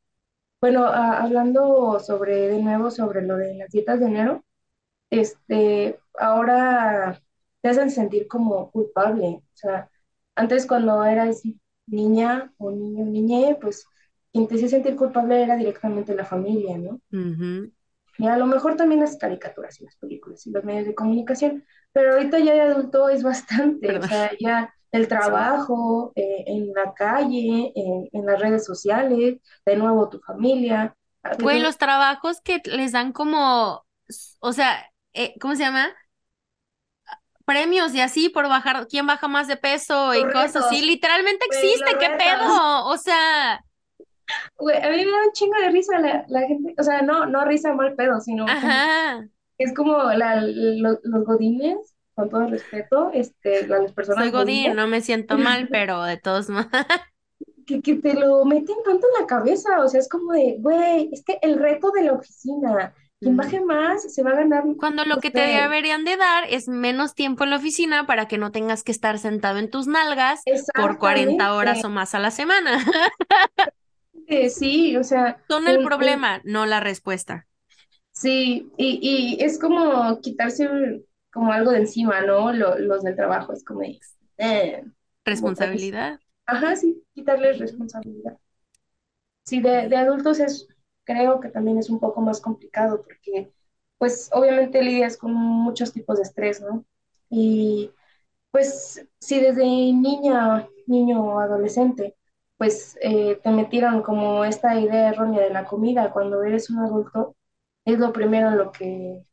bueno, 0.60 0.84
hablando 0.84 1.98
sobre, 1.98 2.48
de 2.48 2.62
nuevo, 2.62 2.90
sobre 2.90 3.22
lo 3.22 3.38
de 3.38 3.54
las 3.54 3.70
dietas 3.70 4.00
de 4.00 4.06
enero, 4.06 4.44
este, 5.08 5.98
ahora 6.18 7.23
te 7.64 7.70
hacen 7.70 7.90
sentir 7.90 8.28
como 8.28 8.70
culpable. 8.70 9.40
O 9.42 9.56
sea, 9.56 9.88
antes 10.36 10.66
cuando 10.66 11.02
eras 11.02 11.40
niña 11.86 12.52
o 12.58 12.70
niño, 12.70 13.06
niñe, 13.06 13.56
pues 13.58 13.86
quien 14.30 14.46
te 14.46 14.56
hacía 14.56 14.68
sentir 14.68 14.96
culpable 14.96 15.42
era 15.42 15.56
directamente 15.56 16.14
la 16.14 16.26
familia, 16.26 16.76
¿no? 16.76 17.00
Y 18.18 18.26
a 18.26 18.36
lo 18.36 18.44
mejor 18.44 18.76
también 18.76 19.00
las 19.00 19.16
caricaturas 19.16 19.80
y 19.80 19.84
las 19.84 19.96
películas 19.96 20.46
y 20.46 20.50
los 20.50 20.62
medios 20.62 20.84
de 20.84 20.94
comunicación, 20.94 21.64
pero 21.90 22.12
ahorita 22.12 22.38
ya 22.40 22.52
de 22.52 22.60
adulto 22.60 23.08
es 23.08 23.22
bastante, 23.22 23.96
o 23.96 24.02
sea, 24.02 24.30
ya 24.38 24.74
el 24.92 25.08
trabajo, 25.08 26.12
eh, 26.16 26.44
en 26.46 26.70
la 26.74 26.92
calle, 26.92 27.72
en 27.74 28.26
las 28.26 28.40
redes 28.40 28.66
sociales, 28.66 29.40
de 29.64 29.76
nuevo 29.76 30.10
tu 30.10 30.20
familia. 30.20 30.94
Güey, 31.38 31.60
los 31.62 31.78
trabajos 31.78 32.42
que 32.42 32.60
les 32.66 32.92
dan 32.92 33.12
como, 33.12 33.86
o 34.40 34.52
sea, 34.52 34.84
eh, 35.14 35.32
¿cómo 35.40 35.54
se 35.54 35.62
llama? 35.62 35.88
Premios 37.44 37.94
y 37.94 38.00
así 38.00 38.28
por 38.28 38.48
bajar, 38.48 38.86
quién 38.88 39.06
baja 39.06 39.28
más 39.28 39.48
de 39.48 39.56
peso 39.56 40.14
y 40.14 40.22
cosas 40.24 40.56
así. 40.56 40.82
Literalmente 40.82 41.44
existe, 41.46 41.96
¿qué 41.98 42.10
pedo? 42.10 42.86
O 42.86 42.96
sea. 42.96 43.64
Güey, 44.58 44.76
a 44.82 44.90
mí 44.90 45.04
me 45.04 45.10
da 45.10 45.26
un 45.26 45.32
chingo 45.32 45.58
de 45.60 45.70
risa 45.70 45.98
la, 45.98 46.24
la 46.28 46.40
gente, 46.46 46.74
o 46.78 46.82
sea, 46.82 47.02
no, 47.02 47.26
no 47.26 47.44
risa 47.44 47.74
mal 47.74 47.94
pedo, 47.94 48.20
sino 48.20 48.46
es 49.58 49.74
como 49.74 49.96
la, 50.02 50.40
los 50.40 51.24
godines, 51.24 51.94
con 52.14 52.30
todo 52.30 52.46
respeto, 52.48 53.10
este, 53.12 53.66
las 53.66 53.92
personas. 53.92 54.24
Soy 54.24 54.32
godín, 54.32 54.74
no 54.74 54.86
me 54.86 55.00
siento 55.00 55.36
mal, 55.36 55.68
pero 55.70 56.02
de 56.02 56.16
todos 56.16 56.48
modos. 56.48 56.68
Que, 57.66 57.80
que 57.80 57.94
te 57.94 58.12
lo 58.12 58.44
meten 58.44 58.76
tanto 58.84 59.06
en 59.06 59.22
la 59.22 59.26
cabeza, 59.26 59.80
o 59.80 59.88
sea, 59.88 59.98
es 59.98 60.06
como 60.10 60.34
de, 60.34 60.56
güey, 60.58 61.08
es 61.10 61.24
que 61.24 61.38
el 61.40 61.58
reto 61.58 61.92
de 61.92 62.02
la 62.02 62.12
oficina, 62.12 62.94
quien 63.24 63.36
baje 63.36 63.60
más 63.60 64.14
se 64.14 64.22
va 64.22 64.30
a 64.30 64.36
ganar. 64.36 64.64
Cuando 64.78 65.04
lo 65.04 65.18
que 65.18 65.30
te 65.30 65.40
deberían 65.40 66.04
de 66.04 66.16
dar 66.16 66.44
es 66.48 66.68
menos 66.68 67.14
tiempo 67.14 67.44
en 67.44 67.50
la 67.50 67.56
oficina 67.56 68.06
para 68.06 68.28
que 68.28 68.38
no 68.38 68.52
tengas 68.52 68.84
que 68.84 68.92
estar 68.92 69.18
sentado 69.18 69.58
en 69.58 69.70
tus 69.70 69.86
nalgas 69.86 70.42
por 70.74 70.98
40 70.98 71.54
horas 71.54 71.84
o 71.84 71.88
más 71.90 72.14
a 72.14 72.18
la 72.18 72.30
semana. 72.30 72.84
sí, 74.50 74.96
o 74.96 75.04
sea. 75.04 75.38
Son 75.48 75.68
el 75.68 75.82
problema, 75.82 76.40
no 76.44 76.66
la 76.66 76.80
respuesta. 76.80 77.46
Sí, 78.12 78.70
y, 78.76 79.36
y 79.38 79.42
es 79.44 79.58
como 79.58 80.20
quitarse 80.20 80.68
como 81.32 81.52
algo 81.52 81.72
de 81.72 81.78
encima, 81.78 82.20
¿no? 82.22 82.52
los 82.52 83.02
del 83.02 83.16
trabajo, 83.16 83.52
es 83.52 83.64
como... 83.64 83.82
Eh, 84.38 84.84
responsabilidad. 85.24 86.20
Ajá, 86.46 86.74
sí, 86.76 87.02
quitarles 87.14 87.58
responsabilidad. 87.58 88.38
Sí, 89.44 89.60
de, 89.60 89.88
de 89.88 89.96
adultos 89.96 90.40
es 90.40 90.68
creo 91.04 91.40
que 91.40 91.48
también 91.50 91.78
es 91.78 91.90
un 91.90 92.00
poco 92.00 92.20
más 92.20 92.40
complicado 92.40 93.02
porque, 93.02 93.52
pues, 93.98 94.30
obviamente 94.32 94.82
lidias 94.82 95.16
con 95.16 95.34
muchos 95.34 95.92
tipos 95.92 96.16
de 96.18 96.22
estrés, 96.24 96.60
¿no? 96.60 96.84
Y, 97.30 97.90
pues, 98.50 99.06
si 99.20 99.40
desde 99.40 99.64
niña, 99.64 100.68
niño 100.86 101.22
o 101.24 101.38
adolescente, 101.40 102.16
pues, 102.58 102.98
eh, 103.02 103.40
te 103.42 103.50
metieron 103.50 104.02
como 104.02 104.44
esta 104.44 104.78
idea 104.80 105.10
errónea 105.10 105.42
de 105.42 105.50
la 105.50 105.66
comida 105.66 106.12
cuando 106.12 106.42
eres 106.44 106.70
un 106.70 106.80
adulto, 106.80 107.36
es 107.84 107.98
lo 107.98 108.12
primero 108.12 108.50
lo 108.50 108.72
que... 108.72 109.24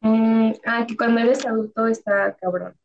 Mm, 0.00 0.52
ah, 0.66 0.86
que 0.86 0.96
cuando 0.96 1.20
eres 1.20 1.44
adulto 1.46 1.86
está 1.86 2.36
cabrón. 2.40 2.76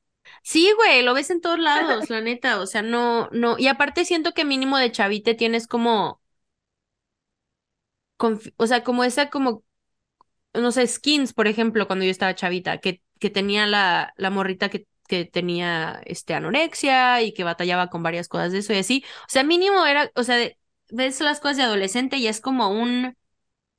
Sí, 0.44 0.72
güey, 0.76 1.02
lo 1.04 1.14
ves 1.14 1.30
en 1.30 1.42
todos 1.42 1.60
lados, 1.60 2.10
la 2.10 2.22
neta, 2.22 2.62
o 2.62 2.66
sea, 2.68 2.82
no, 2.82 3.30
no, 3.32 3.58
y 3.58 3.68
aparte 3.68 4.06
siento 4.06 4.34
que 4.34 4.46
mínimo 4.46 4.78
de 4.78 4.92
chavite 4.92 5.36
tienes 5.36 5.68
como 5.68 6.21
o 8.58 8.68
sea, 8.68 8.84
como 8.84 9.04
esa 9.04 9.30
como, 9.30 9.64
no 10.54 10.72
sé, 10.72 10.88
skins, 10.88 11.34
por 11.34 11.48
ejemplo, 11.48 11.88
cuando 11.88 12.06
yo 12.06 12.12
estaba 12.12 12.36
chavita, 12.36 12.80
que 12.80 13.02
que 13.22 13.30
tenía 13.30 13.68
la, 13.68 14.14
la 14.18 14.32
morrita 14.32 14.70
que, 14.70 14.88
que 15.08 15.26
tenía 15.26 16.02
este, 16.06 16.34
anorexia 16.34 17.22
y 17.22 17.34
que 17.34 17.44
batallaba 17.44 17.90
con 17.90 18.04
varias 18.04 18.28
cosas 18.28 18.52
de 18.52 18.60
eso 18.60 18.74
y 18.74 18.78
así. 18.80 19.06
O 19.22 19.30
sea, 19.30 19.44
mínimo 19.44 19.86
era, 19.86 20.12
o 20.16 20.24
sea, 20.24 20.38
ves 20.90 21.22
las 21.22 21.40
cosas 21.40 21.58
de 21.58 21.64
adolescente 21.64 22.18
y 22.18 22.28
es 22.28 22.42
como 22.42 22.72
un 22.72 23.16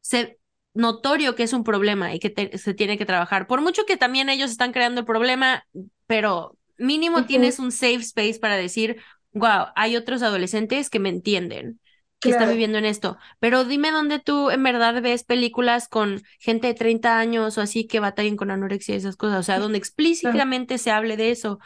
se, 0.00 0.38
notorio 0.75 1.34
que 1.34 1.44
es 1.44 1.52
un 1.52 1.64
problema 1.64 2.14
y 2.14 2.20
que 2.20 2.58
se 2.58 2.75
tiene 2.75 2.99
que 2.99 3.06
trabajar. 3.06 3.46
Por 3.49 3.62
mucho 3.62 3.84
que 3.87 3.96
también 3.96 4.28
ellos 4.28 4.50
están 4.50 4.72
creando 4.72 5.00
el 5.00 5.06
problema, 5.06 5.66
pero 6.06 6.56
mínimo 6.78 7.26
tienes 7.26 7.58
un 7.58 7.72
safe 7.72 7.96
space 7.96 8.38
para 8.40 8.56
decir, 8.56 9.02
wow, 9.32 9.66
hay 9.76 9.96
otros 9.96 10.22
adolescentes 10.22 10.90
que 10.90 11.00
me 11.00 11.08
entienden 11.11 11.80
que 12.22 12.30
están 12.30 12.50
viviendo 12.50 12.78
en 12.78 12.86
esto. 12.86 13.18
Pero 13.40 13.64
dime 13.64 13.90
dónde 13.92 14.20
tú 14.20 14.50
en 14.50 14.62
verdad 14.62 15.02
ves 15.02 15.24
películas 15.24 15.88
con 15.88 16.22
gente 16.40 16.68
de 16.68 16.74
30 16.74 17.18
años 17.18 17.58
o 17.58 17.62
así 17.62 17.86
que 17.86 18.00
batallen 18.00 18.36
con 18.36 18.50
anorexia 18.50 18.94
y 18.94 18.98
esas 18.98 19.16
cosas, 19.16 19.40
o 19.40 19.42
sea, 19.44 19.58
donde 19.58 19.78
explícitamente 19.78 20.78
se 20.78 20.90
hable 20.92 21.16
de 21.18 21.32
eso. 21.32 21.58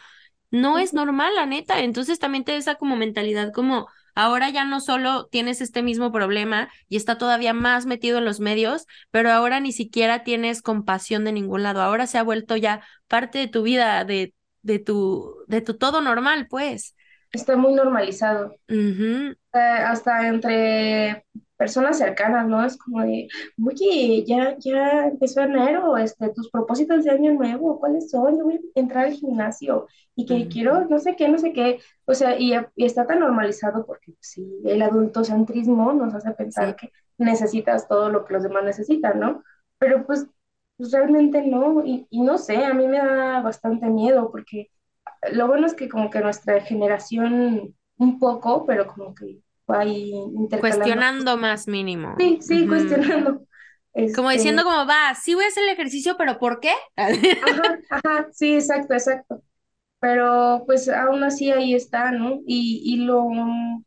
No 0.51 0.79
es 0.79 0.93
normal, 0.93 1.35
la 1.35 1.45
neta. 1.45 1.81
Entonces 1.81 2.19
también 2.19 2.43
te 2.45 2.55
esa 2.57 2.75
como 2.75 2.95
mentalidad 2.95 3.51
como 3.53 3.87
ahora 4.15 4.49
ya 4.49 4.65
no 4.65 4.79
solo 4.81 5.27
tienes 5.27 5.61
este 5.61 5.83
mismo 5.83 6.11
problema 6.11 6.69
y 6.89 6.97
está 6.97 7.17
todavía 7.17 7.53
más 7.53 7.85
metido 7.85 8.17
en 8.17 8.25
los 8.25 8.39
medios, 8.39 8.85
pero 9.11 9.31
ahora 9.31 9.59
ni 9.59 9.71
siquiera 9.73 10.23
tienes 10.23 10.61
compasión 10.61 11.23
de 11.25 11.33
ningún 11.33 11.63
lado. 11.63 11.81
Ahora 11.81 12.07
se 12.07 12.17
ha 12.17 12.23
vuelto 12.23 12.55
ya 12.57 12.81
parte 13.07 13.39
de 13.39 13.47
tu 13.47 13.63
vida, 13.63 14.05
de, 14.05 14.33
de 14.63 14.79
tu, 14.79 15.35
de 15.47 15.61
tu 15.61 15.75
todo 15.77 16.01
normal, 16.01 16.47
pues 16.49 16.95
está 17.31 17.55
muy 17.55 17.73
normalizado. 17.73 18.55
hasta 19.51 20.27
entre 20.27 21.25
personas 21.57 21.97
cercanas, 21.97 22.47
¿no? 22.47 22.63
Es 22.63 22.77
como 22.77 23.01
de, 23.01 23.27
oye, 23.65 24.23
ya, 24.25 24.55
ya 24.59 25.07
empezó 25.07 25.41
enero, 25.41 25.97
este, 25.97 26.29
tus 26.29 26.49
propósitos 26.51 27.03
de 27.03 27.11
año 27.11 27.33
nuevo, 27.33 27.79
¿cuáles 27.79 28.11
son? 28.11 28.37
Yo 28.37 28.45
voy 28.45 28.55
a 28.55 28.79
entrar 28.79 29.05
al 29.05 29.13
gimnasio 29.13 29.87
y 30.15 30.25
que 30.25 30.47
quiero, 30.47 30.85
no 30.85 30.99
sé 30.99 31.15
qué, 31.15 31.27
no 31.27 31.37
sé 31.39 31.53
qué. 31.53 31.79
O 32.05 32.13
sea, 32.13 32.39
y, 32.39 32.53
está 32.75 33.07
tan 33.07 33.19
normalizado 33.19 33.85
porque 33.85 34.11
pues, 34.11 34.27
sí, 34.29 34.47
el 34.65 34.81
adultocentrismo 34.81 35.93
nos 35.93 36.13
hace 36.13 36.31
pensar 36.31 36.75
que 36.75 36.91
necesitas 37.17 37.87
todo 37.87 38.09
lo 38.09 38.23
que 38.25 38.33
los 38.33 38.43
demás 38.43 38.63
necesitan, 38.63 39.19
¿no? 39.19 39.43
Pero 39.79 40.05
pues, 40.05 40.27
pues 40.77 40.91
realmente 40.91 41.41
no, 41.41 41.83
y, 41.83 42.07
y 42.11 42.21
no 42.21 42.37
sé, 42.37 42.57
a 42.57 42.73
mí 42.73 42.87
me 42.87 42.99
da 42.99 43.41
bastante 43.41 43.87
miedo 43.87 44.31
porque 44.31 44.69
lo 45.31 45.47
bueno 45.47 45.67
es 45.67 45.73
que 45.73 45.89
como 45.89 46.09
que 46.09 46.19
nuestra 46.19 46.61
generación 46.61 47.75
un 47.97 48.19
poco, 48.19 48.65
pero 48.65 48.87
como 48.87 49.13
que 49.15 49.39
va 49.69 49.79
ahí 49.79 50.13
Cuestionando 50.59 51.37
más 51.37 51.67
mínimo. 51.67 52.15
Sí, 52.17 52.39
sí, 52.41 52.67
cuestionando. 52.67 53.45
Como 54.15 54.29
este 54.29 54.37
diciendo 54.37 54.63
como, 54.63 54.85
va, 54.85 55.15
sí 55.15 55.33
voy 55.35 55.45
a 55.45 55.47
hacer 55.47 55.63
el 55.63 55.69
ejercicio, 55.69 56.15
pero 56.17 56.37
¿por 56.37 56.59
qué? 56.59 56.71
Ajá, 56.95 57.79
ajá, 57.89 58.27
sí, 58.31 58.55
exacto, 58.55 58.93
exacto. 58.93 59.41
Pero 59.99 60.63
pues 60.65 60.89
aún 60.89 61.23
así 61.23 61.51
ahí 61.51 61.73
está, 61.73 62.11
¿no? 62.11 62.39
Y, 62.45 62.81
y 62.85 62.97
lo 62.97 63.27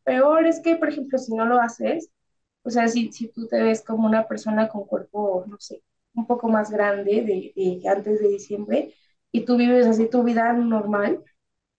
peor 0.03 0.45
es 0.47 0.59
que, 0.61 0.75
por 0.75 0.89
ejemplo, 0.89 1.17
si 1.17 1.33
no 1.35 1.45
lo 1.45 1.61
haces, 1.61 2.09
o 2.63 2.69
sea, 2.69 2.87
si, 2.87 3.11
si 3.11 3.29
tú 3.29 3.47
te 3.47 3.61
ves 3.61 3.83
como 3.83 4.07
una 4.07 4.27
persona 4.27 4.67
con 4.69 4.85
cuerpo, 4.85 5.45
no 5.47 5.57
sé, 5.59 5.83
un 6.15 6.27
poco 6.27 6.49
más 6.49 6.71
grande 6.71 7.21
de, 7.23 7.53
de 7.81 7.89
antes 7.89 8.19
de 8.21 8.27
diciembre, 8.29 8.93
y 9.31 9.45
tú 9.45 9.57
vives 9.57 9.87
así 9.87 10.09
tu 10.09 10.23
vida 10.23 10.53
normal 10.53 11.23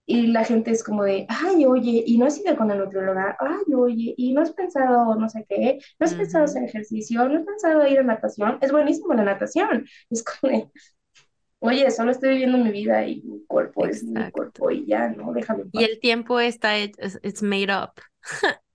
y 0.05 0.27
la 0.27 0.43
gente 0.43 0.71
es 0.71 0.83
como 0.83 1.03
de, 1.03 1.25
ay, 1.29 1.65
oye, 1.65 2.03
y 2.05 2.17
no 2.17 2.25
has 2.25 2.37
ido 2.39 2.57
con 2.57 2.67
la 2.67 2.75
nutrióloga, 2.75 3.37
ay, 3.39 3.73
oye, 3.73 4.13
y 4.17 4.33
no 4.33 4.41
has 4.41 4.51
pensado 4.51 5.15
no 5.15 5.29
sé 5.29 5.45
qué, 5.47 5.79
no 5.99 6.05
has 6.05 6.13
pensado 6.13 6.43
hacer 6.43 6.63
ejercicio, 6.63 7.27
no 7.27 7.39
has 7.39 7.45
pensado 7.45 7.87
ir 7.87 7.99
a 7.99 8.03
natación, 8.03 8.57
es 8.61 8.71
buenísimo 8.71 9.13
la 9.13 9.23
natación, 9.23 9.85
es 10.09 10.23
como 10.23 10.51
de, 10.53 10.69
oye, 11.59 11.89
solo 11.91 12.11
estoy 12.11 12.31
viviendo 12.31 12.57
mi 12.57 12.71
vida 12.71 13.05
y 13.07 13.21
mi 13.21 13.45
cuerpo 13.45 13.85
es 13.85 14.03
mi 14.03 14.29
cuerpo 14.31 14.71
y 14.71 14.85
ya, 14.85 15.09
¿no? 15.09 15.31
Déjame. 15.31 15.63
Y 15.71 15.83
el 15.83 15.99
tiempo 15.99 16.39
está, 16.39 16.77
it's 16.79 17.41
made 17.41 17.71
up. 17.71 17.93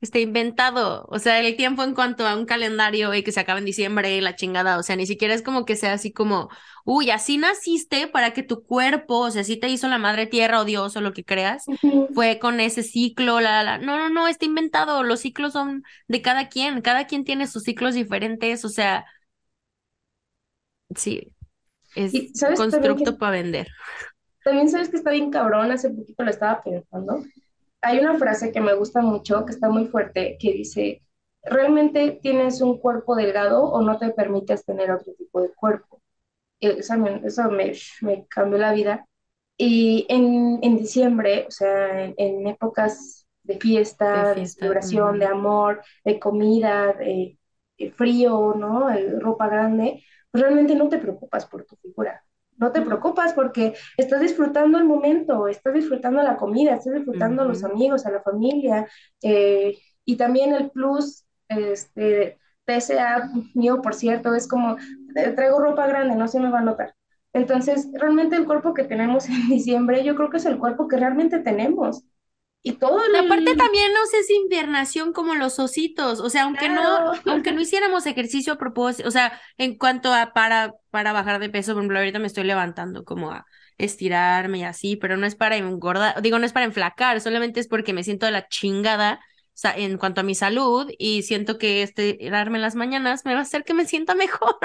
Está 0.00 0.18
inventado, 0.18 1.06
o 1.10 1.18
sea, 1.18 1.40
el 1.40 1.56
tiempo 1.56 1.82
en 1.82 1.94
cuanto 1.94 2.26
a 2.26 2.36
un 2.36 2.46
calendario 2.46 3.14
y 3.14 3.22
que 3.22 3.32
se 3.32 3.40
acaba 3.40 3.58
en 3.58 3.64
diciembre 3.64 4.16
y 4.16 4.20
la 4.20 4.36
chingada, 4.36 4.78
o 4.78 4.82
sea, 4.82 4.96
ni 4.96 5.06
siquiera 5.06 5.34
es 5.34 5.42
como 5.42 5.64
que 5.64 5.76
sea 5.76 5.92
así 5.92 6.12
como, 6.12 6.48
uy, 6.84 7.10
así 7.10 7.38
naciste 7.38 8.08
para 8.08 8.32
que 8.32 8.42
tu 8.42 8.64
cuerpo, 8.64 9.18
o 9.20 9.30
sea, 9.30 9.42
así 9.42 9.56
te 9.56 9.68
hizo 9.68 9.88
la 9.88 9.98
madre 9.98 10.26
tierra 10.26 10.60
o 10.60 10.64
Dios 10.64 10.96
o 10.96 11.00
lo 11.00 11.12
que 11.12 11.24
creas, 11.24 11.64
fue 12.14 12.38
con 12.38 12.60
ese 12.60 12.82
ciclo, 12.82 13.40
la, 13.40 13.62
la, 13.62 13.78
no, 13.78 13.98
no, 13.98 14.08
no, 14.08 14.28
está 14.28 14.44
inventado, 14.44 15.02
los 15.02 15.20
ciclos 15.20 15.52
son 15.52 15.82
de 16.06 16.22
cada 16.22 16.48
quien, 16.48 16.80
cada 16.80 17.06
quien 17.06 17.24
tiene 17.24 17.46
sus 17.46 17.64
ciclos 17.64 17.94
diferentes, 17.94 18.64
o 18.64 18.68
sea, 18.68 19.04
sí, 20.94 21.32
es 21.94 22.14
un 22.14 22.54
constructo 22.54 23.18
para 23.18 23.32
vender. 23.32 23.68
También 24.44 24.68
sabes 24.68 24.88
que 24.88 24.96
está 24.96 25.10
bien 25.10 25.30
cabrón, 25.30 25.70
hace 25.70 25.90
poquito 25.90 26.22
lo 26.22 26.30
estaba 26.30 26.62
pensando 26.62 27.22
hay 27.82 27.98
una 27.98 28.18
frase 28.18 28.52
que 28.52 28.60
me 28.60 28.74
gusta 28.74 29.00
mucho, 29.00 29.44
que 29.44 29.52
está 29.52 29.68
muy 29.68 29.86
fuerte, 29.86 30.36
que 30.40 30.52
dice, 30.52 31.02
¿realmente 31.42 32.18
tienes 32.22 32.60
un 32.60 32.78
cuerpo 32.78 33.16
delgado 33.16 33.64
o 33.64 33.82
no 33.82 33.98
te 33.98 34.10
permites 34.10 34.64
tener 34.64 34.90
otro 34.90 35.12
tipo 35.14 35.40
de 35.42 35.52
cuerpo? 35.54 36.02
Eso 36.60 36.98
me, 36.98 37.22
eso 37.24 37.50
me, 37.50 37.72
me 38.02 38.26
cambió 38.28 38.58
la 38.58 38.72
vida. 38.72 39.06
Y 39.56 40.06
en, 40.08 40.60
en 40.62 40.76
diciembre, 40.78 41.46
o 41.48 41.50
sea, 41.50 42.04
en, 42.16 42.46
épocas 42.46 43.26
de 43.42 43.58
fiesta, 43.58 44.34
de, 44.34 44.46
celebración, 44.46 45.18
de 45.18 45.26
amor, 45.26 45.82
de 46.04 46.18
comida, 46.20 46.92
de, 46.94 47.38
de 47.78 47.90
frío, 47.92 48.54
¿no? 48.56 48.88
De 48.88 49.18
ropa 49.20 49.48
grande, 49.48 50.04
pues 50.30 50.42
realmente 50.42 50.74
no 50.74 50.88
te 50.88 50.98
preocupas 50.98 51.46
por 51.46 51.64
tu 51.64 51.76
figura. 51.76 52.24
No 52.58 52.72
te 52.72 52.82
preocupas 52.82 53.32
porque 53.34 53.74
estás 53.96 54.20
disfrutando 54.20 54.78
el 54.78 54.84
momento, 54.84 55.48
estás 55.48 55.74
disfrutando 55.74 56.22
la 56.22 56.36
comida, 56.36 56.74
estás 56.74 56.94
disfrutando 56.94 57.42
a 57.42 57.44
los 57.44 57.64
amigos, 57.64 58.04
a 58.06 58.10
la 58.10 58.20
familia. 58.22 58.86
Eh, 59.22 59.78
y 60.04 60.16
también 60.16 60.52
el 60.54 60.70
plus, 60.70 61.24
este, 61.48 62.38
PSA 62.66 63.30
mío, 63.54 63.80
por 63.82 63.94
cierto, 63.94 64.34
es 64.34 64.48
como, 64.48 64.76
eh, 65.16 65.30
traigo 65.34 65.60
ropa 65.60 65.86
grande, 65.86 66.16
no 66.16 66.28
se 66.28 66.40
me 66.40 66.50
va 66.50 66.58
a 66.60 66.62
notar. 66.62 66.94
Entonces, 67.32 67.88
realmente 67.92 68.36
el 68.36 68.46
cuerpo 68.46 68.74
que 68.74 68.84
tenemos 68.84 69.26
en 69.28 69.48
diciembre, 69.48 70.04
yo 70.04 70.16
creo 70.16 70.30
que 70.30 70.38
es 70.38 70.46
el 70.46 70.58
cuerpo 70.58 70.88
que 70.88 70.96
realmente 70.96 71.38
tenemos. 71.40 72.04
Y 72.62 72.72
todo 72.72 72.98
Aparte 72.98 73.54
también 73.54 73.92
no 73.92 74.04
sé, 74.06 74.18
es 74.18 74.30
invernación 74.30 75.12
como 75.12 75.34
los 75.34 75.58
ositos, 75.58 76.20
o 76.20 76.28
sea, 76.28 76.44
aunque 76.44 76.68
no, 76.68 77.12
aunque 77.26 77.52
no 77.52 77.60
hiciéramos 77.60 78.04
ejercicio 78.06 78.52
a 78.52 78.58
propósito, 78.58 79.08
o 79.08 79.12
sea, 79.12 79.40
en 79.56 79.78
cuanto 79.78 80.12
a 80.12 80.32
para, 80.32 80.74
para 80.90 81.12
bajar 81.12 81.40
de 81.40 81.48
peso, 81.48 81.72
por 81.72 81.82
ejemplo, 81.82 81.98
ahorita 81.98 82.18
me 82.18 82.26
estoy 82.26 82.44
levantando 82.44 83.04
como 83.04 83.30
a 83.30 83.46
estirarme 83.78 84.58
y 84.58 84.64
así, 84.64 84.96
pero 84.96 85.16
no 85.16 85.26
es 85.26 85.36
para 85.36 85.56
engordar, 85.56 86.20
digo, 86.20 86.38
no 86.38 86.46
es 86.46 86.52
para 86.52 86.66
enflacar, 86.66 87.20
solamente 87.20 87.60
es 87.60 87.68
porque 87.68 87.92
me 87.92 88.04
siento 88.04 88.26
de 88.26 88.32
la 88.32 88.48
chingada 88.48 89.20
en 89.76 89.98
cuanto 89.98 90.20
a 90.20 90.24
mi 90.24 90.34
salud 90.34 90.90
y 90.98 91.22
siento 91.22 91.58
que 91.58 91.82
estirarme 91.82 92.58
en 92.58 92.62
las 92.62 92.74
mañanas 92.74 93.24
me 93.24 93.32
va 93.32 93.40
a 93.40 93.42
hacer 93.42 93.64
que 93.64 93.74
me 93.74 93.86
sienta 93.86 94.14
mejor. 94.16 94.56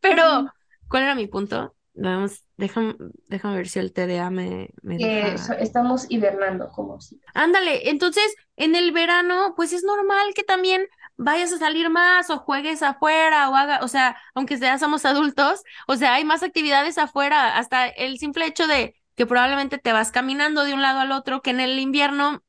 pero, 0.00 0.52
¿cuál 0.88 1.04
era 1.04 1.14
mi 1.14 1.26
punto? 1.26 1.74
Vamos, 1.94 2.44
déjame, 2.60 2.94
déjame 3.26 3.56
ver 3.56 3.68
si 3.68 3.78
el 3.78 3.92
TDA 3.92 4.30
me, 4.30 4.70
me 4.82 5.34
Estamos 5.58 6.06
hibernando 6.08 6.68
como 6.68 7.00
si. 7.00 7.20
Ándale, 7.34 7.90
entonces 7.90 8.34
en 8.56 8.76
el 8.76 8.92
verano, 8.92 9.54
pues 9.56 9.72
es 9.72 9.82
normal 9.82 10.34
que 10.34 10.44
también 10.44 10.86
vayas 11.16 11.52
a 11.52 11.58
salir 11.58 11.90
más 11.90 12.30
o 12.30 12.38
juegues 12.38 12.82
afuera 12.82 13.50
o 13.50 13.56
haga, 13.56 13.80
o 13.82 13.88
sea, 13.88 14.16
aunque 14.34 14.58
ya 14.58 14.78
somos 14.78 15.04
adultos, 15.04 15.62
o 15.86 15.96
sea, 15.96 16.14
hay 16.14 16.24
más 16.24 16.42
actividades 16.42 16.96
afuera, 16.98 17.58
hasta 17.58 17.88
el 17.88 18.18
simple 18.18 18.46
hecho 18.46 18.66
de 18.66 18.94
que 19.16 19.26
probablemente 19.26 19.78
te 19.78 19.92
vas 19.92 20.12
caminando 20.12 20.64
de 20.64 20.72
un 20.72 20.80
lado 20.80 21.00
al 21.00 21.12
otro, 21.12 21.42
que 21.42 21.50
en 21.50 21.60
el 21.60 21.78
invierno, 21.78 22.42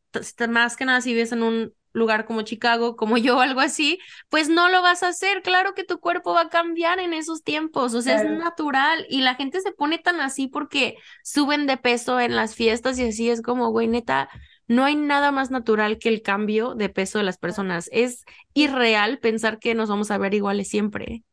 más 0.49 0.77
que 0.77 0.85
nada 0.85 1.01
si 1.01 1.13
vives 1.13 1.31
en 1.31 1.43
un 1.43 1.73
lugar 1.93 2.25
como 2.25 2.41
Chicago, 2.43 2.95
como 2.95 3.17
yo, 3.17 3.39
algo 3.39 3.59
así, 3.59 3.99
pues 4.29 4.49
no 4.49 4.69
lo 4.69 4.81
vas 4.81 5.03
a 5.03 5.09
hacer. 5.09 5.41
Claro 5.41 5.73
que 5.73 5.83
tu 5.83 5.99
cuerpo 5.99 6.33
va 6.33 6.41
a 6.41 6.49
cambiar 6.49 6.99
en 6.99 7.13
esos 7.13 7.43
tiempos, 7.43 7.93
o 7.93 8.01
sea, 8.01 8.21
es 8.21 8.29
natural 8.29 9.05
y 9.09 9.21
la 9.21 9.35
gente 9.35 9.61
se 9.61 9.71
pone 9.71 9.97
tan 9.97 10.19
así 10.21 10.47
porque 10.47 10.97
suben 11.23 11.67
de 11.67 11.77
peso 11.77 12.19
en 12.19 12.35
las 12.35 12.55
fiestas 12.55 12.97
y 12.99 13.07
así 13.07 13.29
es 13.29 13.41
como, 13.41 13.69
güey, 13.69 13.87
neta, 13.87 14.29
no 14.67 14.85
hay 14.85 14.95
nada 14.95 15.31
más 15.31 15.51
natural 15.51 15.97
que 15.97 16.07
el 16.07 16.21
cambio 16.21 16.75
de 16.75 16.87
peso 16.87 17.17
de 17.17 17.25
las 17.25 17.37
personas. 17.37 17.89
Es 17.91 18.23
irreal 18.53 19.19
pensar 19.19 19.59
que 19.59 19.75
nos 19.75 19.89
vamos 19.89 20.11
a 20.11 20.17
ver 20.17 20.33
iguales 20.33 20.69
siempre. 20.69 21.23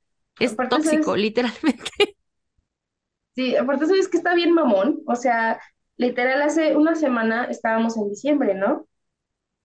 Es 0.40 0.56
tóxico, 0.56 1.16
literalmente. 1.16 2.16
Sí, 3.36 3.54
aparte 3.56 3.86
sabes 3.86 4.08
que 4.08 4.16
está 4.16 4.34
bien 4.34 4.52
mamón, 4.52 5.00
o 5.06 5.14
sea, 5.14 5.60
literal 5.96 6.42
hace 6.42 6.76
una 6.76 6.96
semana 6.96 7.44
estábamos 7.44 7.96
en 7.96 8.08
diciembre, 8.08 8.54
¿no? 8.54 8.88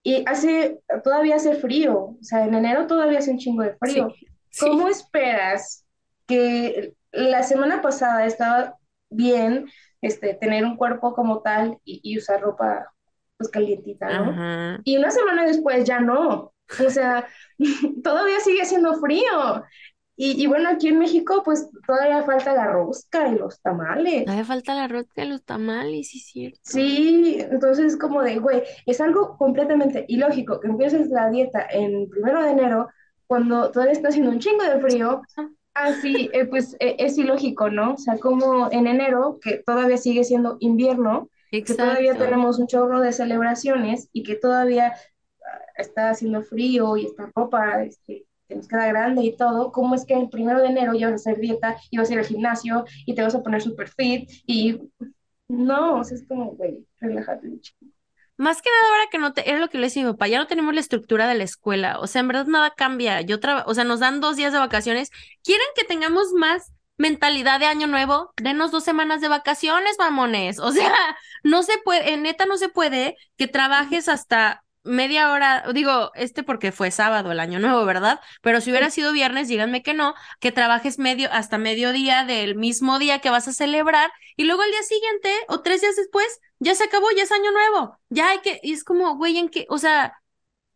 Y 0.03 0.23
hace, 0.27 0.81
todavía 1.03 1.37
hace 1.37 1.55
frío, 1.55 1.97
o 1.97 2.17
sea, 2.21 2.43
en 2.43 2.53
enero 2.53 2.87
todavía 2.87 3.19
hace 3.19 3.31
un 3.31 3.37
chingo 3.37 3.63
de 3.63 3.75
frío. 3.77 4.13
¿Cómo 4.59 4.89
esperas 4.89 5.85
que 6.27 6.93
la 7.11 7.43
semana 7.43 7.81
pasada 7.81 8.25
estaba 8.25 8.75
bien 9.09 9.69
este, 10.01 10.33
tener 10.33 10.65
un 10.65 10.75
cuerpo 10.75 11.13
como 11.13 11.41
tal 11.41 11.79
y, 11.85 12.17
usar 12.17 12.41
ropa 12.41 12.91
pues 13.37 13.49
calientita, 13.49 14.19
¿no? 14.19 14.81
Y 14.83 14.97
una 14.97 15.09
semana 15.09 15.45
después 15.45 15.85
ya 15.85 15.99
no. 15.99 16.53
O 16.85 16.89
sea, 16.89 17.27
todavía 18.03 18.39
sigue 18.41 18.61
haciendo 18.61 18.95
frío. 18.95 19.63
Y, 20.15 20.45
bueno, 20.45 20.69
aquí 20.69 20.89
en 20.89 20.99
México, 20.99 21.41
pues 21.43 21.69
todavía 21.88 22.21
falta 22.21 22.54
la 22.54 22.67
rosca 22.67 23.28
y 23.30 23.36
los 23.36 23.60
tamales. 23.62 24.26
Todavía 24.26 24.45
falta 24.45 24.76
la 24.76 24.88
rosca 24.88 25.23
y 25.23 25.28
los 25.28 25.43
tamales, 25.43 26.10
sí, 26.10 26.19
cierto. 26.19 26.60
Sí, 26.62 27.38
entonces 27.39 27.97
como 27.97 28.21
de, 28.21 28.38
güey, 28.38 28.62
es 28.86 29.02
algo 29.02 29.36
completamente 29.38 30.06
ilógico 30.08 30.60
que 30.60 30.67
empieces 30.67 31.10
la 31.10 31.32
dieta 31.32 31.65
en 31.67 32.08
primero 32.10 32.43
de 32.43 32.52
enero 32.52 32.89
cuando 33.26 33.71
todavía 33.71 33.93
está 33.93 34.10
haciendo 34.10 34.30
un 34.30 34.39
chingo 34.39 34.63
de 34.63 34.80
frío. 34.80 35.23
Así, 35.73 36.30
ah, 36.32 36.38
eh, 36.38 36.45
pues 36.45 36.76
eh, 36.80 36.95
es 36.99 37.17
ilógico, 37.17 37.71
¿no? 37.71 37.95
O 37.95 37.97
sea, 37.97 38.19
como 38.19 38.71
en 38.71 38.86
enero, 38.86 39.39
que 39.41 39.63
todavía 39.65 39.97
sigue 39.97 40.23
siendo 40.23 40.58
invierno, 40.60 41.30
que 41.49 41.62
todavía 41.63 42.15
tenemos 42.15 42.60
un 42.60 42.67
chorro 42.67 42.99
de 42.99 43.13
celebraciones 43.13 44.10
y 44.13 44.21
que 44.21 44.36
todavía 44.36 44.93
ah, 44.93 45.60
está 45.76 46.12
haciendo 46.12 46.43
frío 46.43 46.97
y 46.97 47.08
esta 47.08 47.32
ropa 47.36 47.84
este, 47.84 48.28
que 48.47 48.56
nos 48.56 48.67
queda 48.67 48.88
grande 48.88 49.23
y 49.23 49.36
todo, 49.36 49.71
¿cómo 49.71 49.95
es 49.95 50.06
que 50.06 50.13
el 50.15 50.29
primero 50.29 50.60
de 50.62 50.67
enero 50.67 50.93
ya 50.93 51.10
vas 51.10 51.25
a 51.25 51.32
hacer 51.32 51.39
dieta 51.39 51.77
y 51.89 51.97
vas 51.97 52.10
a 52.10 52.13
ir 52.13 52.19
al 52.19 52.25
gimnasio 52.25 52.86
y 53.06 53.15
te 53.15 53.21
vas 53.21 53.36
a 53.36 53.43
poner 53.43 53.62
super 53.62 53.88
fit? 53.89 54.29
Y 54.45 54.79
no, 55.47 55.99
o 55.99 56.03
sea, 56.03 56.17
es 56.17 56.27
como, 56.27 56.51
güey, 56.51 56.86
relájate 56.99 57.47
un 57.47 57.62
más 58.38 58.62
que 58.62 58.69
nada 58.69 58.93
ahora 58.93 59.10
que 59.12 59.17
no 59.19 59.34
te, 59.34 59.49
era 59.49 59.60
lo 59.60 59.69
que 59.69 59.77
le 59.77 59.88
decía 59.88 60.03
mi 60.03 60.12
papá, 60.12 60.27
ya 60.27 60.39
no 60.39 60.47
tenemos 60.47 60.73
la 60.73 60.79
estructura 60.79 61.27
de 61.27 61.36
la 61.36 61.43
escuela, 61.43 61.99
o 61.99 62.08
sea, 62.08 62.21
en 62.21 62.27
verdad 62.27 62.47
nada 62.47 62.73
cambia. 62.75 63.21
Yo 63.21 63.39
trabajo, 63.39 63.69
o 63.69 63.73
sea, 63.73 63.84
nos 63.84 63.99
dan 63.99 64.21
dos 64.21 64.36
días 64.36 64.51
de 64.53 64.60
vacaciones. 64.60 65.12
¿Quieren 65.43 65.67
que 65.75 65.84
tengamos 65.84 66.34
más 66.34 66.73
mentalidad 66.97 67.60
de 67.60 67.67
año 67.67 67.88
nuevo? 67.88 68.34
Denos 68.38 68.71
dos 68.71 68.84
semanas 68.84 69.21
de 69.21 69.27
vacaciones, 69.27 69.97
mamones. 69.99 70.60
O 70.60 70.71
sea, 70.71 70.91
no 71.43 71.63
se 71.63 71.77
puede, 71.86 72.17
neta 72.17 72.45
no 72.45 72.58
se 72.58 72.69
puede 72.69 73.17
que 73.38 73.47
trabajes 73.47 74.10
hasta 74.10 74.62
media 74.83 75.31
hora, 75.31 75.63
digo, 75.73 76.11
este 76.15 76.43
porque 76.43 76.71
fue 76.71 76.91
sábado 76.91 77.31
el 77.31 77.39
año 77.39 77.59
nuevo, 77.59 77.85
¿verdad? 77.85 78.19
Pero 78.41 78.61
si 78.61 78.71
hubiera 78.71 78.89
sido 78.89 79.13
viernes, 79.13 79.47
díganme 79.47 79.83
que 79.83 79.93
no, 79.93 80.13
que 80.39 80.51
trabajes 80.51 80.99
medio 80.99 81.29
hasta 81.31 81.57
mediodía 81.57 82.25
del 82.25 82.55
mismo 82.55 82.99
día 82.99 83.19
que 83.19 83.29
vas 83.29 83.47
a 83.47 83.53
celebrar 83.53 84.11
y 84.35 84.43
luego 84.45 84.63
el 84.63 84.71
día 84.71 84.83
siguiente 84.83 85.29
o 85.47 85.61
tres 85.61 85.81
días 85.81 85.95
después 85.95 86.39
ya 86.59 86.75
se 86.75 86.83
acabó, 86.85 87.07
ya 87.15 87.23
es 87.23 87.31
año 87.31 87.51
nuevo, 87.51 87.99
ya 88.09 88.29
hay 88.29 88.39
que, 88.39 88.59
y 88.63 88.73
es 88.73 88.83
como, 88.83 89.15
güey, 89.17 89.37
en 89.37 89.49
que, 89.49 89.65
o 89.69 89.77
sea, 89.77 90.21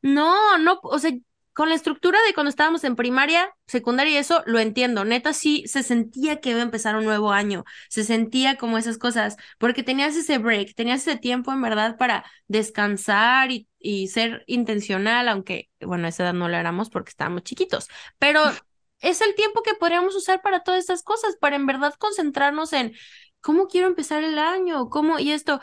no, 0.02 0.58
no, 0.58 0.80
o 0.84 1.00
sea, 1.00 1.12
con 1.58 1.70
la 1.70 1.76
estructura 1.76 2.20
de 2.28 2.36
cuando 2.36 2.52
estábamos 2.52 2.84
en 2.84 2.96
primaria, 2.96 3.52
secundaria 3.66 4.14
y 4.14 4.18
eso, 4.18 4.44
lo 4.46 4.60
entiendo. 4.60 5.06
Neta, 5.06 5.34
sí 5.34 5.64
se 5.66 5.82
sentía 5.82 6.40
que 6.40 6.52
iba 6.52 6.60
a 6.60 6.62
empezar 6.62 6.96
un 6.96 7.04
nuevo 7.04 7.32
año. 7.32 7.64
Se 7.90 8.04
sentía 8.04 8.58
como 8.58 8.78
esas 8.78 9.00
cosas, 9.00 9.38
porque 9.58 9.82
tenías 9.82 10.16
ese 10.16 10.38
break, 10.38 10.76
tenías 10.76 11.02
ese 11.02 11.18
tiempo 11.18 11.52
en 11.52 11.64
verdad 11.64 11.98
para 11.98 12.24
descansar 12.48 13.50
y, 13.52 13.68
y 13.80 14.10
ser 14.10 14.44
intencional, 14.46 15.28
aunque, 15.28 15.72
bueno, 15.82 16.06
a 16.06 16.10
esa 16.10 16.26
edad 16.26 16.34
no 16.36 16.48
lo 16.48 16.56
éramos 16.58 16.92
porque 16.92 17.10
estábamos 17.10 17.42
chiquitos. 17.42 17.88
Pero 18.20 18.40
es 19.02 19.22
el 19.22 19.34
tiempo 19.34 19.64
que 19.64 19.74
podríamos 19.74 20.16
usar 20.16 20.44
para 20.44 20.62
todas 20.62 20.82
estas 20.82 21.02
cosas, 21.02 21.38
para 21.38 21.56
en 21.56 21.66
verdad 21.66 21.96
concentrarnos 21.98 22.72
en 22.72 22.94
cómo 23.42 23.66
quiero 23.68 23.88
empezar 23.88 24.24
el 24.24 24.38
año, 24.38 24.90
cómo, 24.90 25.18
y 25.18 25.32
esto. 25.32 25.60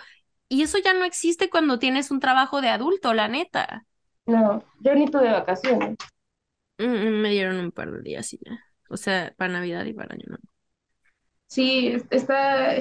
Y 0.48 0.62
eso 0.64 0.78
ya 0.78 0.92
no 0.92 1.04
existe 1.04 1.50
cuando 1.50 1.78
tienes 1.78 2.11
un 2.11 2.18
trabajo 2.18 2.61
de 2.61 2.70
adulto, 2.70 3.14
la 3.14 3.28
neta. 3.28 3.87
No, 4.27 4.65
yo 4.81 4.95
ni 4.95 5.07
tuve 5.11 5.31
vacaciones. 5.31 5.97
Mm, 6.79 6.85
mm, 6.85 7.21
me 7.21 7.31
dieron 7.31 7.57
un 7.57 7.73
par 7.73 7.91
de 7.91 8.03
días 8.03 8.33
y 8.33 8.39
ya. 8.45 8.59
O 8.89 8.97
sea, 8.97 9.35
para 9.37 9.53
Navidad 9.53 9.85
y 9.85 9.93
para 9.93 10.15
Año 10.15 10.25
Nuevo. 10.27 10.45
Sí, 11.47 11.97
está. 12.11 12.77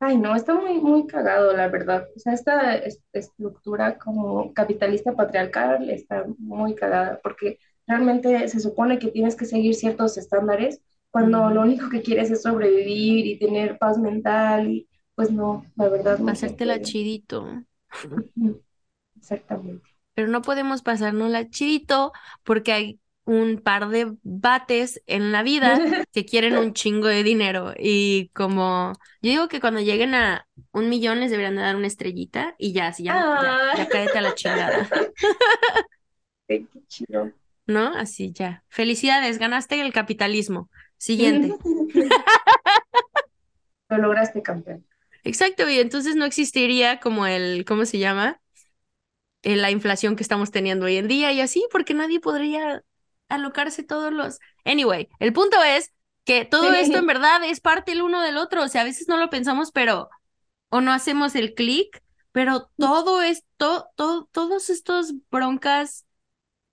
Ay, 0.00 0.16
no, 0.16 0.36
está 0.36 0.54
muy, 0.54 0.80
muy 0.80 1.06
cagado, 1.06 1.52
la 1.56 1.68
verdad. 1.68 2.06
O 2.14 2.18
sea, 2.18 2.32
esta 2.32 2.76
estructura 3.12 3.98
como 3.98 4.52
capitalista 4.54 5.14
patriarcal 5.14 5.90
está 5.90 6.24
muy 6.38 6.74
cagada, 6.74 7.20
porque 7.22 7.58
realmente 7.86 8.46
se 8.48 8.60
supone 8.60 8.98
que 8.98 9.10
tienes 9.10 9.34
que 9.34 9.44
seguir 9.44 9.74
ciertos 9.74 10.16
estándares 10.18 10.80
cuando 11.10 11.50
lo 11.50 11.62
único 11.62 11.88
que 11.88 12.02
quieres 12.02 12.30
es 12.30 12.42
sobrevivir 12.42 13.26
y 13.26 13.38
tener 13.38 13.78
paz 13.78 13.98
mental. 13.98 14.68
Y, 14.68 14.88
pues 15.14 15.30
no, 15.30 15.64
la 15.76 15.88
verdad 15.88 16.18
no. 16.18 16.30
Hacértela 16.30 16.80
chidito. 16.80 17.64
Exactamente 19.16 19.97
pero 20.18 20.26
no 20.26 20.42
podemos 20.42 20.82
pasarnos 20.82 21.30
la 21.30 21.48
chidito 21.48 22.12
porque 22.42 22.72
hay 22.72 23.00
un 23.22 23.60
par 23.60 23.88
de 23.88 24.16
bates 24.24 25.00
en 25.06 25.30
la 25.30 25.44
vida 25.44 25.78
que 26.12 26.24
quieren 26.24 26.56
un 26.56 26.72
chingo 26.72 27.06
de 27.06 27.22
dinero 27.22 27.72
y 27.78 28.32
como 28.34 28.94
yo 29.22 29.30
digo 29.30 29.46
que 29.46 29.60
cuando 29.60 29.78
lleguen 29.78 30.16
a 30.16 30.48
un 30.72 30.88
millón 30.88 31.20
les 31.20 31.30
deberían 31.30 31.54
dar 31.54 31.76
una 31.76 31.86
estrellita 31.86 32.56
y 32.58 32.72
ya, 32.72 32.88
así 32.88 33.04
ya, 33.04 33.14
ya, 33.14 33.76
ya, 33.76 33.82
ah. 33.84 33.88
cállate 33.88 34.18
a 34.18 34.20
la 34.20 34.34
chingada. 34.34 34.88
Qué 36.48 36.66
chido. 36.88 37.30
¿No? 37.68 37.94
Así 37.94 38.32
ya. 38.32 38.64
Felicidades, 38.66 39.38
ganaste 39.38 39.80
el 39.80 39.92
capitalismo. 39.92 40.68
Siguiente. 40.96 41.54
Lo 43.88 43.98
lograste, 43.98 44.42
campeón. 44.42 44.84
Exacto, 45.22 45.70
y 45.70 45.78
entonces 45.78 46.16
no 46.16 46.24
existiría 46.24 46.98
como 46.98 47.24
el, 47.24 47.64
¿cómo 47.64 47.84
se 47.84 48.00
llama? 48.00 48.40
La 49.42 49.70
inflación 49.70 50.16
que 50.16 50.22
estamos 50.22 50.50
teniendo 50.50 50.86
hoy 50.86 50.96
en 50.96 51.08
día 51.08 51.32
y 51.32 51.40
así, 51.40 51.66
porque 51.70 51.94
nadie 51.94 52.20
podría 52.20 52.82
alocarse 53.28 53.82
todos 53.82 54.12
los... 54.12 54.38
Anyway, 54.64 55.08
el 55.20 55.32
punto 55.32 55.62
es 55.62 55.92
que 56.24 56.44
todo 56.44 56.72
esto 56.72 56.98
en 56.98 57.06
verdad 57.06 57.42
es 57.44 57.60
parte 57.60 57.92
el 57.92 58.02
uno 58.02 58.20
del 58.22 58.36
otro, 58.36 58.62
o 58.62 58.68
sea, 58.68 58.82
a 58.82 58.84
veces 58.84 59.08
no 59.08 59.16
lo 59.16 59.30
pensamos, 59.30 59.70
pero 59.72 60.10
o 60.68 60.80
no 60.80 60.92
hacemos 60.92 61.34
el 61.34 61.54
clic, 61.54 62.02
pero 62.32 62.70
todo 62.76 63.22
esto, 63.22 63.88
todo, 63.96 64.28
todos 64.32 64.68
estos 64.70 65.14
broncas 65.30 66.04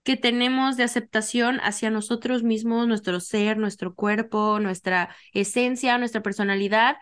que 0.04 0.17
tenemos 0.17 0.78
de 0.78 0.84
aceptación 0.84 1.60
hacia 1.62 1.89
nosotros 1.89 2.43
mismos, 2.43 2.88
nuestro 2.88 3.19
ser, 3.19 3.58
nuestro 3.58 3.95
cuerpo, 3.95 4.60
nuestra 4.60 5.15
esencia, 5.34 5.97
nuestra 5.97 6.21
personalidad, 6.21 6.97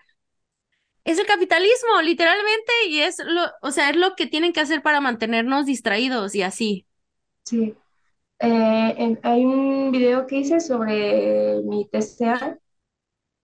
es 1.05 1.19
el 1.19 1.25
capitalismo, 1.25 2.01
literalmente, 2.01 2.71
y 2.87 2.99
es 3.01 3.17
lo, 3.25 3.41
o 3.61 3.71
sea, 3.71 3.89
es 3.89 3.97
lo 3.97 4.15
que 4.15 4.27
tienen 4.27 4.53
que 4.53 4.61
hacer 4.61 4.81
para 4.81 5.01
mantenernos 5.01 5.65
distraídos 5.65 6.33
y 6.35 6.43
así. 6.43 6.87
Sí. 7.45 7.75
Eh, 8.39 9.17
hay 9.23 9.45
un 9.45 9.91
video 9.91 10.27
que 10.27 10.37
hice 10.37 10.59
sobre 10.59 11.61
mi 11.63 11.87
TCA 11.87 12.57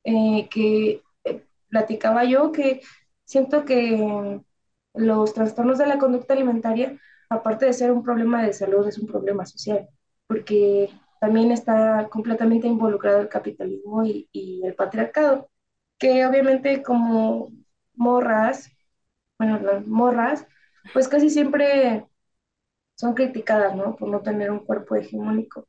eh, 0.03 0.47
que 0.49 1.03
eh, 1.25 1.45
platicaba 1.69 2.25
yo 2.25 2.51
que 2.51 2.81
siento 3.25 3.65
que 3.65 4.41
los 4.93 5.33
trastornos 5.33 5.77
de 5.77 5.85
la 5.87 5.99
conducta 5.99 6.33
alimentaria, 6.33 6.97
aparte 7.29 7.65
de 7.65 7.73
ser 7.73 7.91
un 7.91 8.03
problema 8.03 8.43
de 8.43 8.53
salud, 8.53 8.87
es 8.87 8.97
un 8.97 9.07
problema 9.07 9.45
social, 9.45 9.87
porque 10.27 10.89
también 11.19 11.51
está 11.51 12.07
completamente 12.09 12.67
involucrado 12.67 13.19
el 13.21 13.29
capitalismo 13.29 14.03
y, 14.05 14.29
y 14.31 14.65
el 14.65 14.73
patriarcado 14.75 15.48
que 15.99 16.25
obviamente 16.25 16.81
como 16.81 17.51
morras, 17.93 18.71
bueno, 19.37 19.59
las 19.59 19.85
morras, 19.85 20.47
pues 20.93 21.07
casi 21.07 21.29
siempre 21.29 22.05
son 22.95 23.13
criticadas, 23.13 23.75
¿no? 23.75 23.95
Por 23.95 24.09
no 24.09 24.21
tener 24.21 24.51
un 24.51 24.59
cuerpo 24.59 24.95
hegemónico. 24.95 25.67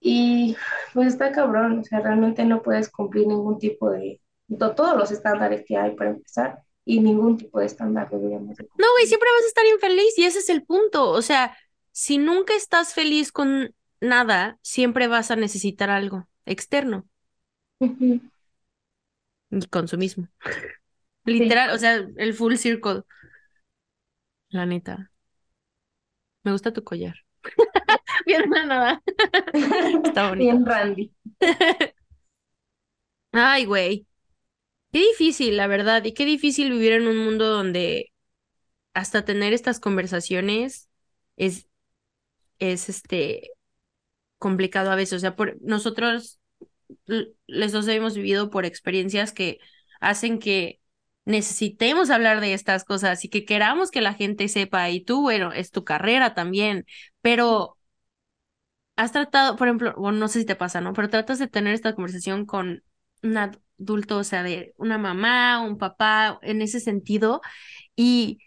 Y 0.00 0.56
pues 0.94 1.08
está 1.08 1.32
cabrón, 1.32 1.80
o 1.80 1.84
sea, 1.84 2.00
realmente 2.00 2.44
no 2.44 2.62
puedes 2.62 2.90
cumplir 2.90 3.26
ningún 3.26 3.58
tipo 3.58 3.90
de, 3.90 4.20
todos 4.58 4.96
los 4.96 5.10
estándares 5.10 5.64
que 5.66 5.76
hay 5.76 5.94
para 5.94 6.10
empezar 6.10 6.62
y 6.84 7.00
ningún 7.00 7.36
tipo 7.36 7.58
de 7.58 7.66
estándar 7.66 8.08
deberíamos 8.08 8.56
de 8.56 8.64
No, 8.78 8.86
güey, 8.94 9.06
siempre 9.06 9.28
vas 9.34 9.44
a 9.44 9.48
estar 9.48 9.66
infeliz 9.66 10.16
y 10.16 10.24
ese 10.24 10.38
es 10.38 10.48
el 10.48 10.64
punto, 10.64 11.10
o 11.10 11.20
sea, 11.20 11.56
si 11.90 12.16
nunca 12.18 12.54
estás 12.54 12.94
feliz 12.94 13.32
con 13.32 13.74
nada, 14.00 14.58
siempre 14.62 15.08
vas 15.08 15.30
a 15.30 15.36
necesitar 15.36 15.90
algo 15.90 16.28
externo 16.46 17.04
y 19.50 19.60
consumismo. 19.66 20.28
Literal, 21.24 21.70
o 21.70 21.78
sea, 21.78 22.06
el 22.16 22.34
full 22.34 22.56
circle. 22.56 23.02
La 24.50 24.66
neta. 24.66 25.10
Me 26.42 26.52
gusta 26.52 26.72
tu 26.72 26.82
collar. 26.84 27.14
Bien 28.26 28.48
nada. 28.50 29.02
Está 30.04 30.30
bonito. 30.30 30.50
Bien 30.52 30.66
Randy. 30.66 31.12
Ay, 33.32 33.64
güey. 33.66 34.06
Qué 34.92 35.00
difícil, 35.00 35.56
la 35.56 35.66
verdad. 35.66 36.04
Y 36.04 36.14
qué 36.14 36.24
difícil 36.24 36.70
vivir 36.70 36.92
en 36.92 37.08
un 37.08 37.18
mundo 37.18 37.48
donde 37.48 38.12
hasta 38.94 39.24
tener 39.24 39.52
estas 39.52 39.80
conversaciones 39.80 40.88
es, 41.36 41.68
es 42.58 42.88
este 42.88 43.50
complicado 44.38 44.90
a 44.90 44.96
veces. 44.96 45.14
O 45.18 45.20
sea, 45.20 45.36
por 45.36 45.60
nosotros 45.62 46.37
les 47.46 47.72
dos 47.72 47.88
hemos 47.88 48.14
vivido 48.16 48.50
por 48.50 48.64
experiencias 48.64 49.32
que 49.32 49.58
hacen 50.00 50.38
que 50.38 50.80
necesitemos 51.24 52.10
hablar 52.10 52.40
de 52.40 52.54
estas 52.54 52.84
cosas 52.84 53.24
y 53.24 53.28
que 53.28 53.44
queramos 53.44 53.90
que 53.90 54.00
la 54.00 54.14
gente 54.14 54.48
sepa. 54.48 54.88
Y 54.90 55.02
tú, 55.04 55.22
bueno, 55.22 55.52
es 55.52 55.70
tu 55.70 55.84
carrera 55.84 56.34
también, 56.34 56.86
pero 57.20 57.76
has 58.96 59.12
tratado, 59.12 59.56
por 59.56 59.68
ejemplo, 59.68 59.94
bueno, 59.96 60.18
no 60.18 60.28
sé 60.28 60.40
si 60.40 60.46
te 60.46 60.56
pasa, 60.56 60.80
¿no? 60.80 60.92
Pero 60.92 61.08
tratas 61.10 61.38
de 61.38 61.48
tener 61.48 61.74
esta 61.74 61.94
conversación 61.94 62.46
con 62.46 62.82
un 63.22 63.36
adulto, 63.36 64.18
o 64.18 64.24
sea, 64.24 64.42
de 64.42 64.74
una 64.76 64.98
mamá, 64.98 65.60
un 65.64 65.78
papá, 65.78 66.38
en 66.42 66.62
ese 66.62 66.80
sentido, 66.80 67.40
y, 67.96 68.38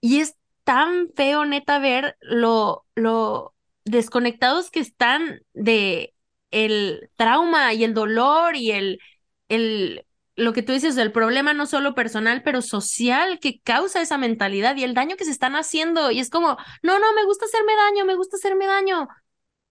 y 0.00 0.20
es 0.20 0.36
tan 0.64 1.10
feo, 1.16 1.44
neta, 1.46 1.78
ver 1.78 2.16
lo, 2.22 2.86
lo 2.94 3.54
desconectados 3.84 4.70
que 4.70 4.80
están 4.80 5.42
de 5.54 6.14
el 6.50 7.10
trauma 7.16 7.72
y 7.74 7.84
el 7.84 7.94
dolor 7.94 8.56
y 8.56 8.72
el, 8.72 9.00
el, 9.48 10.06
lo 10.36 10.52
que 10.52 10.62
tú 10.62 10.72
dices, 10.72 10.96
el 10.96 11.12
problema 11.12 11.52
no 11.54 11.66
solo 11.66 11.94
personal, 11.94 12.42
pero 12.42 12.62
social 12.62 13.38
que 13.40 13.60
causa 13.60 14.02
esa 14.02 14.18
mentalidad 14.18 14.76
y 14.76 14.84
el 14.84 14.94
daño 14.94 15.16
que 15.16 15.24
se 15.24 15.30
están 15.30 15.54
haciendo. 15.56 16.10
Y 16.10 16.20
es 16.20 16.30
como, 16.30 16.56
no, 16.82 16.98
no, 16.98 17.14
me 17.14 17.24
gusta 17.24 17.46
hacerme 17.46 17.74
daño, 17.76 18.04
me 18.04 18.16
gusta 18.16 18.36
hacerme 18.36 18.66
daño. 18.66 19.08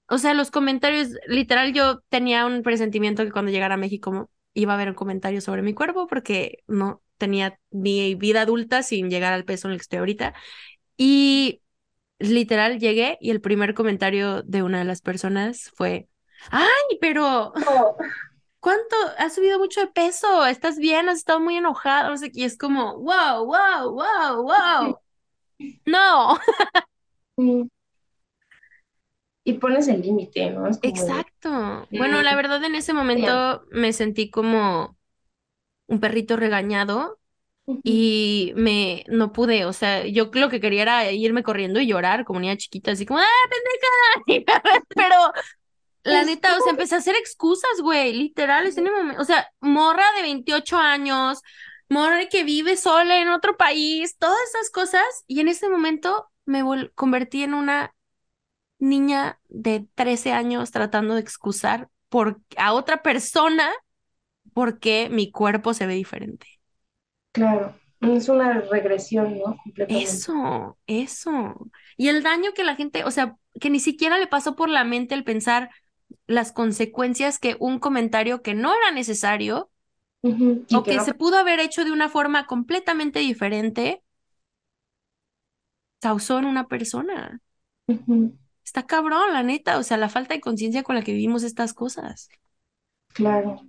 O 0.07 0.17
sea, 0.17 0.33
los 0.33 0.51
comentarios, 0.51 1.09
literal, 1.27 1.73
yo 1.73 1.99
tenía 2.09 2.45
un 2.45 2.63
presentimiento 2.63 3.23
que 3.23 3.31
cuando 3.31 3.51
llegara 3.51 3.75
a 3.75 3.77
México 3.77 4.29
iba 4.53 4.73
a 4.73 4.75
haber 4.75 4.89
un 4.89 4.95
comentario 4.95 5.41
sobre 5.41 5.61
mi 5.61 5.73
cuerpo 5.73 6.07
porque 6.07 6.63
no 6.67 7.01
tenía 7.17 7.59
mi 7.69 8.15
vida 8.15 8.41
adulta 8.41 8.81
sin 8.83 9.09
llegar 9.09 9.33
al 9.33 9.45
peso 9.45 9.67
en 9.67 9.73
el 9.73 9.77
que 9.79 9.83
estoy 9.83 9.99
ahorita. 9.99 10.33
Y 10.97 11.61
literal 12.19 12.79
llegué 12.79 13.17
y 13.21 13.31
el 13.31 13.41
primer 13.41 13.73
comentario 13.73 14.43
de 14.43 14.63
una 14.63 14.79
de 14.79 14.85
las 14.85 15.01
personas 15.01 15.71
fue, 15.75 16.08
ay, 16.51 16.97
pero 17.01 17.53
¿cuánto? 18.59 18.95
Has 19.17 19.35
subido 19.35 19.59
mucho 19.59 19.81
de 19.81 19.87
peso, 19.87 20.45
estás 20.45 20.77
bien, 20.77 21.09
has 21.09 21.19
estado 21.19 21.39
muy 21.39 21.57
enojado, 21.57 22.09
no 22.09 22.17
sé, 22.17 22.31
y 22.33 22.43
es 22.43 22.57
como, 22.57 22.97
wow, 22.99 23.45
wow, 23.45 23.91
wow, 23.91 24.43
wow. 24.43 24.99
No. 25.85 26.39
Y 29.45 29.53
pones 29.53 29.87
el 29.87 30.01
límite, 30.01 30.51
¿no? 30.51 30.67
Exacto. 30.83 31.87
Bueno, 31.89 32.21
la 32.21 32.35
verdad 32.35 32.63
en 32.63 32.75
ese 32.75 32.93
momento 32.93 33.63
me 33.71 33.93
sentí 33.93 34.29
como 34.29 34.95
un 35.87 35.99
perrito 35.99 36.35
regañado 36.35 37.19
y 37.83 38.53
me 38.55 39.03
no 39.07 39.31
pude, 39.31 39.65
o 39.65 39.73
sea, 39.73 40.05
yo 40.05 40.29
lo 40.33 40.49
que 40.49 40.59
quería 40.59 40.83
era 40.83 41.11
irme 41.11 41.41
corriendo 41.41 41.79
y 41.79 41.87
llorar 41.87 42.25
como 42.25 42.39
niña 42.39 42.57
chiquita, 42.57 42.91
así 42.91 43.05
como, 43.07 43.21
¡ah, 43.21 44.23
pendeja! 44.25 44.83
Pero 44.95 45.15
la 46.03 46.23
neta, 46.23 46.57
o 46.57 46.61
sea, 46.61 46.71
empecé 46.71 46.95
a 46.95 46.99
hacer 46.99 47.15
excusas, 47.15 47.81
güey, 47.81 48.13
literal, 48.13 48.65
en 48.65 48.87
el 48.87 48.93
momento, 48.93 49.21
o 49.21 49.25
sea, 49.25 49.47
morra 49.59 50.03
de 50.15 50.21
28 50.23 50.77
años, 50.77 51.41
morra 51.89 52.27
que 52.27 52.43
vive 52.43 52.77
sola 52.77 53.21
en 53.21 53.29
otro 53.29 53.57
país, 53.57 54.17
todas 54.17 54.39
esas 54.49 54.69
cosas, 54.71 55.03
y 55.27 55.39
en 55.41 55.47
ese 55.49 55.69
momento 55.69 56.29
me 56.45 56.63
convertí 56.95 57.43
en 57.43 57.53
una 57.53 57.93
niña 58.79 59.39
de 59.49 59.87
13 59.95 60.31
años 60.31 60.71
tratando 60.71 61.15
de 61.15 61.21
excusar 61.21 61.89
por, 62.07 62.41
a 62.57 62.73
otra 62.73 63.03
persona 63.03 63.69
porque 64.53 65.09
mi 65.11 65.31
cuerpo 65.31 65.73
se 65.73 65.85
ve 65.85 65.93
diferente. 65.93 66.47
Claro, 67.31 67.75
es 68.01 68.29
una 68.29 68.61
regresión, 68.61 69.37
¿no? 69.37 69.57
Eso, 69.87 70.77
eso. 70.87 71.55
Y 71.97 72.07
el 72.07 72.23
daño 72.23 72.53
que 72.53 72.63
la 72.63 72.75
gente, 72.75 73.03
o 73.03 73.11
sea, 73.11 73.35
que 73.59 73.69
ni 73.69 73.79
siquiera 73.79 74.17
le 74.17 74.27
pasó 74.27 74.55
por 74.55 74.69
la 74.69 74.83
mente 74.83 75.13
el 75.15 75.23
pensar 75.23 75.69
las 76.27 76.51
consecuencias 76.51 77.39
que 77.39 77.55
un 77.59 77.79
comentario 77.79 78.41
que 78.41 78.53
no 78.53 78.73
era 78.73 78.91
necesario 78.91 79.69
o 80.21 80.83
que, 80.83 80.99
se 80.99 81.13
pudo 81.13 81.37
haber 81.37 81.59
hecho 81.59 81.85
de 81.85 81.91
una 81.91 82.09
forma 82.09 82.45
completamente 82.45 83.19
diferente 83.19 84.03
causó 85.99 86.39
en 86.39 86.45
una 86.45 86.67
persona. 86.67 87.41
Está 88.63 88.85
cabrón, 88.85 89.33
la 89.33 89.43
neta, 89.43 89.77
o 89.77 89.83
sea, 89.83 89.97
la 89.97 90.09
falta 90.09 90.33
de 90.33 90.41
conciencia 90.41 90.83
con 90.83 90.95
la 90.95 91.01
que 91.01 91.13
vivimos 91.13 91.43
estas 91.43 91.73
cosas. 91.73 92.29
Claro. 93.13 93.61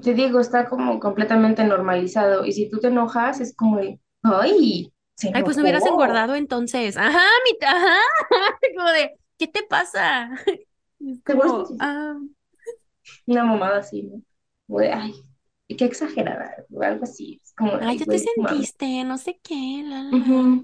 Te 0.00 0.14
digo, 0.14 0.40
está 0.40 0.68
como 0.68 1.00
completamente 1.00 1.64
normalizado. 1.64 2.44
Y 2.44 2.52
si 2.52 2.70
tú 2.70 2.78
te 2.78 2.88
enojas, 2.88 3.40
es 3.40 3.56
como 3.56 3.78
de, 3.78 3.98
ay, 4.22 4.92
se 5.16 5.32
Ay, 5.34 5.42
pues 5.42 5.56
no 5.56 5.64
hubieras 5.64 5.84
engordado 5.84 6.36
entonces. 6.36 6.96
Ajá, 6.96 7.26
mi, 7.44 7.66
ajá. 7.66 7.96
Como 8.76 8.88
de, 8.90 9.18
¿qué 9.36 9.48
te 9.48 9.64
pasa? 9.64 10.30
Como, 11.24 11.68
ah. 11.80 12.18
Una 13.26 13.44
mamada 13.44 13.78
así, 13.78 14.02
¿no? 14.02 14.78
De, 14.78 14.92
ay, 14.92 15.14
qué 15.68 15.84
exagerada, 15.84 16.64
o 16.70 16.82
algo 16.82 17.04
así. 17.04 17.40
Es 17.42 17.54
como 17.54 17.72
ay, 17.80 17.98
ya 17.98 18.06
te 18.06 18.18
sentiste, 18.18 19.04
no 19.04 19.16
sé 19.18 19.40
qué, 19.42 19.82
la, 19.84 20.02
la. 20.02 20.62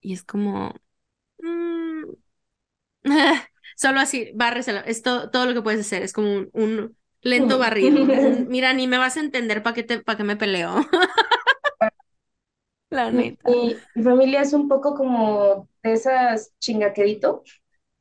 Y 0.00 0.12
es 0.12 0.22
como, 0.22 0.72
mm, 1.40 2.04
Solo 3.76 4.00
así, 4.00 4.30
bárreselo. 4.34 4.80
Es 4.84 5.02
todo 5.02 5.46
lo 5.46 5.54
que 5.54 5.62
puedes 5.62 5.80
hacer. 5.80 6.02
Es 6.02 6.12
como 6.12 6.46
un, 6.52 6.96
lento 7.22 7.58
barrido. 7.58 8.04
mira, 8.48 8.72
ni 8.72 8.86
me 8.86 8.98
vas 8.98 9.16
a 9.16 9.20
entender 9.20 9.62
para 9.62 9.74
qué, 9.74 9.82
te, 9.82 10.02
qué 10.02 10.24
me 10.24 10.36
peleo. 10.36 10.84
La 12.90 13.10
neta. 13.10 13.50
Mi, 13.50 13.76
familia 14.02 14.40
es 14.40 14.52
un 14.54 14.66
poco 14.66 14.94
como 14.94 15.68
de 15.82 15.92
esas 15.92 16.54
chingaquerito, 16.58 17.44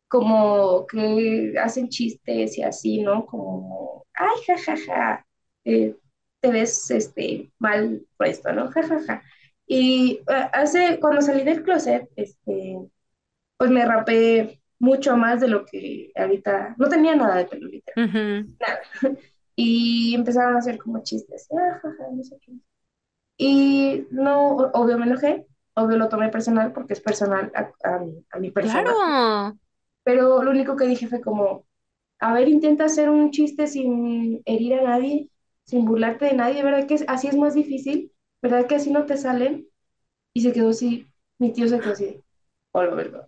como 0.08 0.86
que 0.88 1.54
hacen 1.62 1.90
chistes 1.90 2.58
y 2.58 2.64
así, 2.64 3.02
¿no? 3.02 3.26
Como, 3.26 4.06
ay, 4.14 4.38
jajaja, 4.46 4.78
ja, 4.78 4.96
ja, 4.96 5.26
eh, 5.66 5.96
te 6.40 6.52
ves 6.52 6.90
este, 6.92 7.52
mal 7.60 8.06
por 8.18 8.28
esto, 8.28 8.52
¿no? 8.54 8.70
Jajaja. 8.72 9.06
Ja, 9.06 9.24
y 9.68 10.22
eh, 10.30 10.50
hace, 10.54 11.00
cuando 11.00 11.22
salí 11.22 11.44
del 11.44 11.64
closet, 11.64 12.10
este, 12.16 12.78
pues 13.58 13.70
me 13.70 13.86
rapé 13.86 14.62
mucho 14.80 15.18
más 15.18 15.42
de 15.42 15.50
lo 15.50 15.66
que 15.66 16.12
ahorita, 16.16 16.76
no 16.78 16.88
tenía 16.88 17.16
nada 17.16 17.36
de 17.36 17.46
pelo 17.46 17.70
nada. 17.70 18.80
Y 19.60 20.14
empezaron 20.14 20.56
a 20.56 20.60
hacer 20.60 20.78
como 20.78 21.02
chistes, 21.02 21.48
ah, 21.52 21.82
no 22.14 22.24
sé 22.24 22.38
qué. 22.40 22.52
Y 23.40 24.06
no, 24.12 24.52
obvio 24.56 25.00
me 25.00 25.08
enojé, 25.08 25.48
obvio 25.74 25.98
lo 25.98 26.10
tomé 26.10 26.30
personal 26.30 26.72
porque 26.74 26.94
es 26.94 27.02
personal 27.02 27.52
a, 27.56 27.98
mi, 27.98 28.24
a 28.30 28.38
mi 28.38 28.52
persona. 28.52 28.84
Claro. 28.84 29.58
Pero 30.08 30.42
lo 30.42 30.52
único 30.52 30.78
que 30.78 30.88
dije 30.88 31.10
fue 31.10 31.20
como, 31.20 31.66
a 32.20 32.34
ver, 32.34 32.48
intenta 32.48 32.86
hacer 32.86 33.10
un 33.10 33.30
chiste 33.30 33.68
sin 33.68 34.42
herir 34.46 34.76
a 34.76 34.84
nadie, 34.84 35.30
sin 35.66 35.84
burlarte 35.84 36.24
de 36.28 36.34
nadie, 36.34 36.64
¿verdad 36.64 36.88
que 36.88 36.96
así 37.10 37.28
es 37.28 37.36
más 37.36 37.56
difícil? 37.56 38.14
¿Verdad 38.42 38.68
que 38.68 38.76
así 38.76 38.90
no 38.90 39.06
te 39.06 39.18
salen? 39.18 39.68
Y 40.34 40.44
se 40.44 40.54
quedó 40.54 40.70
así, 40.70 41.06
mi 41.40 41.52
tío 41.52 41.68
se 41.68 41.82
quedó 41.82 41.92
así, 41.92 42.24
hola, 42.72 42.96
¿verdad? 42.96 43.28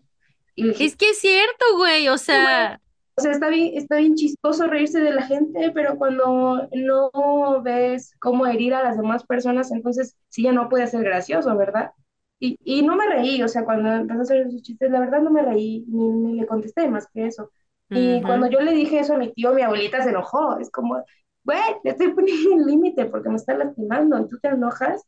es 0.55 0.95
que 0.95 1.09
es 1.09 1.19
cierto, 1.19 1.65
güey, 1.75 2.07
o 2.07 2.17
sea... 2.17 2.79
O 3.17 3.21
sea, 3.21 3.33
está 3.33 3.49
bien, 3.49 3.71
está 3.75 3.97
bien 3.97 4.15
chistoso 4.15 4.65
reírse 4.67 5.01
de 5.01 5.11
la 5.11 5.23
gente, 5.23 5.71
pero 5.73 5.97
cuando 5.97 6.69
no 6.71 7.61
ves 7.61 8.15
cómo 8.21 8.47
herir 8.47 8.73
a 8.73 8.83
las 8.83 8.95
demás 8.95 9.25
personas, 9.25 9.73
entonces 9.73 10.15
sí 10.29 10.43
ya 10.43 10.53
no 10.53 10.69
puede 10.69 10.87
ser 10.87 11.03
gracioso, 11.03 11.57
¿verdad? 11.57 11.91
Y, 12.39 12.57
y 12.63 12.81
no 12.83 12.95
me 12.95 13.05
reí, 13.07 13.41
o 13.43 13.47
sea, 13.47 13.65
cuando 13.65 13.93
empezó 13.93 14.19
a 14.19 14.23
hacer 14.23 14.47
esos 14.47 14.61
chistes, 14.61 14.89
la 14.89 15.01
verdad 15.01 15.21
no 15.21 15.29
me 15.29 15.41
reí, 15.41 15.85
ni, 15.87 16.39
le 16.39 16.47
contesté 16.47 16.87
más 16.87 17.07
que 17.13 17.25
eso. 17.25 17.51
Y 17.91 18.21
cuando 18.21 18.47
yo 18.47 18.61
le 18.61 18.71
dije 18.73 18.99
eso 18.99 19.15
a 19.15 19.17
mi 19.17 19.33
tío, 19.33 19.51
mi 19.53 19.63
abuelita 19.63 20.03
se 20.03 20.09
enojó. 20.09 20.59
Es 20.59 20.69
como, 20.69 21.03
güey, 21.43 21.59
te 21.83 21.89
estoy 21.89 22.11
poniendo 22.13 22.53
un 22.55 22.65
límite 22.65 23.05
porque 23.05 23.29
me 23.29 23.35
está 23.35 23.55
lastimando, 23.55 24.27
tú 24.27 24.37
te 24.39 24.49
enojas. 24.49 25.03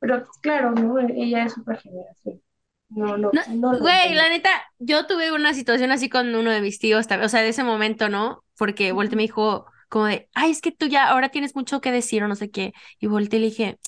Pero 0.00 0.18
pues, 0.18 0.38
claro, 0.42 0.72
¿no? 0.72 0.98
Ella 0.98 1.44
es 1.44 1.52
súper 1.52 1.78
generación. 1.78 2.42
No, 2.88 3.16
no, 3.16 3.30
no. 3.48 3.78
Güey, 3.78 4.14
la 4.14 4.28
neta, 4.28 4.50
yo 4.78 5.06
tuve 5.06 5.32
una 5.32 5.54
situación 5.54 5.90
así 5.90 6.08
con 6.08 6.34
uno 6.34 6.50
de 6.50 6.60
mis 6.60 6.78
tíos, 6.78 7.06
o 7.06 7.28
sea, 7.28 7.40
de 7.40 7.48
ese 7.48 7.64
momento, 7.64 8.08
¿no? 8.08 8.44
Porque 8.58 8.92
Volte 8.92 9.16
me 9.16 9.22
dijo 9.22 9.66
como 9.88 10.06
de, 10.06 10.28
ay, 10.34 10.50
es 10.50 10.60
que 10.60 10.72
tú 10.72 10.86
ya 10.86 11.08
ahora 11.08 11.28
tienes 11.30 11.54
mucho 11.54 11.80
que 11.80 11.92
decir 11.92 12.22
o 12.22 12.28
no 12.28 12.34
sé 12.34 12.50
qué. 12.50 12.72
Y 12.98 13.06
Volte 13.06 13.38
le 13.38 13.46
dije, 13.46 13.78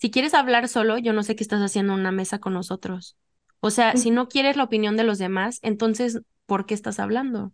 si 0.00 0.10
quieres 0.10 0.34
hablar 0.34 0.68
solo, 0.68 0.98
yo 0.98 1.12
no 1.12 1.22
sé 1.22 1.36
qué 1.36 1.44
estás 1.44 1.60
haciendo 1.60 1.92
en 1.94 2.00
una 2.00 2.12
mesa 2.12 2.38
con 2.40 2.54
nosotros. 2.54 3.16
O 3.60 3.70
sea, 3.70 3.96
si 3.96 4.10
no 4.10 4.28
quieres 4.28 4.56
la 4.56 4.64
opinión 4.64 4.96
de 4.96 5.04
los 5.04 5.18
demás, 5.18 5.58
entonces, 5.62 6.20
¿por 6.46 6.64
qué 6.66 6.74
estás 6.74 6.98
hablando? 6.98 7.52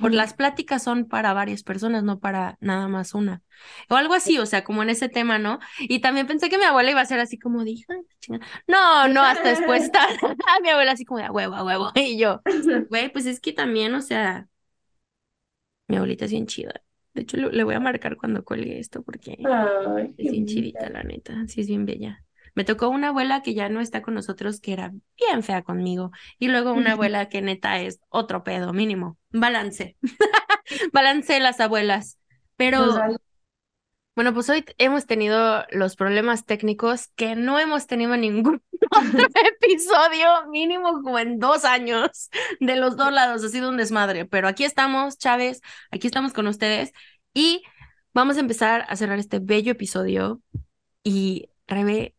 Por 0.00 0.12
las 0.12 0.34
pláticas 0.34 0.82
son 0.82 1.06
para 1.06 1.32
varias 1.32 1.62
personas, 1.62 2.02
no 2.02 2.18
para 2.18 2.56
nada 2.60 2.88
más 2.88 3.14
una. 3.14 3.42
O 3.88 3.94
algo 3.94 4.14
así, 4.14 4.38
o 4.38 4.46
sea, 4.46 4.64
como 4.64 4.82
en 4.82 4.90
ese 4.90 5.08
tema, 5.08 5.38
¿no? 5.38 5.60
Y 5.78 6.00
también 6.00 6.26
pensé 6.26 6.48
que 6.48 6.58
mi 6.58 6.64
abuela 6.64 6.90
iba 6.90 7.00
a 7.00 7.06
ser 7.06 7.20
así 7.20 7.38
como 7.38 7.62
dije, 7.62 7.84
no, 8.66 9.08
no, 9.08 9.22
hasta 9.22 9.50
después 9.50 9.82
está 9.84 10.08
mi 10.62 10.70
abuela 10.70 10.92
así 10.92 11.04
como 11.04 11.20
de 11.20 11.30
huevo, 11.30 11.54
a 11.54 11.64
huevo. 11.64 11.92
Y 11.94 12.18
yo, 12.18 12.40
güey, 12.90 13.12
pues 13.12 13.26
es 13.26 13.38
que 13.40 13.52
también, 13.52 13.94
o 13.94 14.02
sea, 14.02 14.48
mi 15.88 15.96
abuelita 15.96 16.24
es 16.26 16.30
bien 16.32 16.46
chida. 16.46 16.85
De 17.16 17.22
hecho, 17.22 17.38
le, 17.38 17.64
voy 17.64 17.74
a 17.74 17.80
marcar 17.80 18.18
cuando 18.18 18.44
cuelgue 18.44 18.78
esto 18.78 19.02
porque 19.02 19.38
es 20.18 20.30
bien 20.30 20.44
chidita, 20.44 20.90
la 20.90 21.02
neta. 21.02 21.48
Sí, 21.48 21.62
es 21.62 21.66
bien 21.66 21.86
bella. 21.86 22.22
Me 22.54 22.62
tocó 22.62 22.90
una 22.90 23.08
abuela 23.08 23.40
que 23.40 23.54
ya 23.54 23.70
no 23.70 23.80
está 23.80 24.02
con 24.02 24.12
nosotros, 24.12 24.60
que 24.60 24.74
era 24.74 24.92
bien 25.16 25.42
fea 25.42 25.62
conmigo. 25.62 26.10
Y 26.38 26.48
luego 26.48 26.74
una 26.74 26.92
abuela 26.92 27.30
que 27.30 27.40
neta 27.40 27.80
es 27.80 28.00
otro 28.10 28.44
pedo, 28.44 28.74
mínimo. 28.74 29.16
Balance. 29.30 29.96
Balance 30.92 31.40
las 31.40 31.58
abuelas. 31.58 32.18
Pero, 32.56 32.84
pues 32.84 33.16
bueno, 34.16 34.32
pues 34.32 34.48
hoy 34.48 34.64
hemos 34.78 35.04
tenido 35.04 35.66
los 35.70 35.94
problemas 35.94 36.46
técnicos 36.46 37.08
que 37.16 37.36
no 37.36 37.58
hemos 37.58 37.86
tenido 37.86 38.14
en 38.14 38.22
ningún 38.22 38.62
otro 38.90 39.28
episodio, 39.60 40.46
mínimo 40.48 41.02
como 41.02 41.18
en 41.18 41.38
dos 41.38 41.66
años, 41.66 42.30
de 42.60 42.76
los 42.76 42.96
dos 42.96 43.12
lados. 43.12 43.44
Ha 43.44 43.48
sido 43.50 43.68
un 43.68 43.76
desmadre. 43.76 44.24
Pero 44.24 44.48
aquí 44.48 44.64
estamos, 44.64 45.18
Chávez, 45.18 45.60
aquí 45.90 46.06
estamos 46.06 46.32
con 46.32 46.46
ustedes. 46.46 46.92
Y 47.34 47.62
vamos 48.14 48.38
a 48.38 48.40
empezar 48.40 48.86
a 48.88 48.96
cerrar 48.96 49.18
este 49.18 49.38
bello 49.38 49.72
episodio. 49.72 50.40
Y 51.04 51.50
Rebe, 51.66 52.14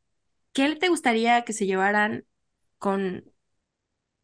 ¿qué 0.54 0.76
te 0.76 0.90
gustaría 0.90 1.44
que 1.44 1.54
se 1.54 1.66
llevaran 1.66 2.26
con 2.78 3.26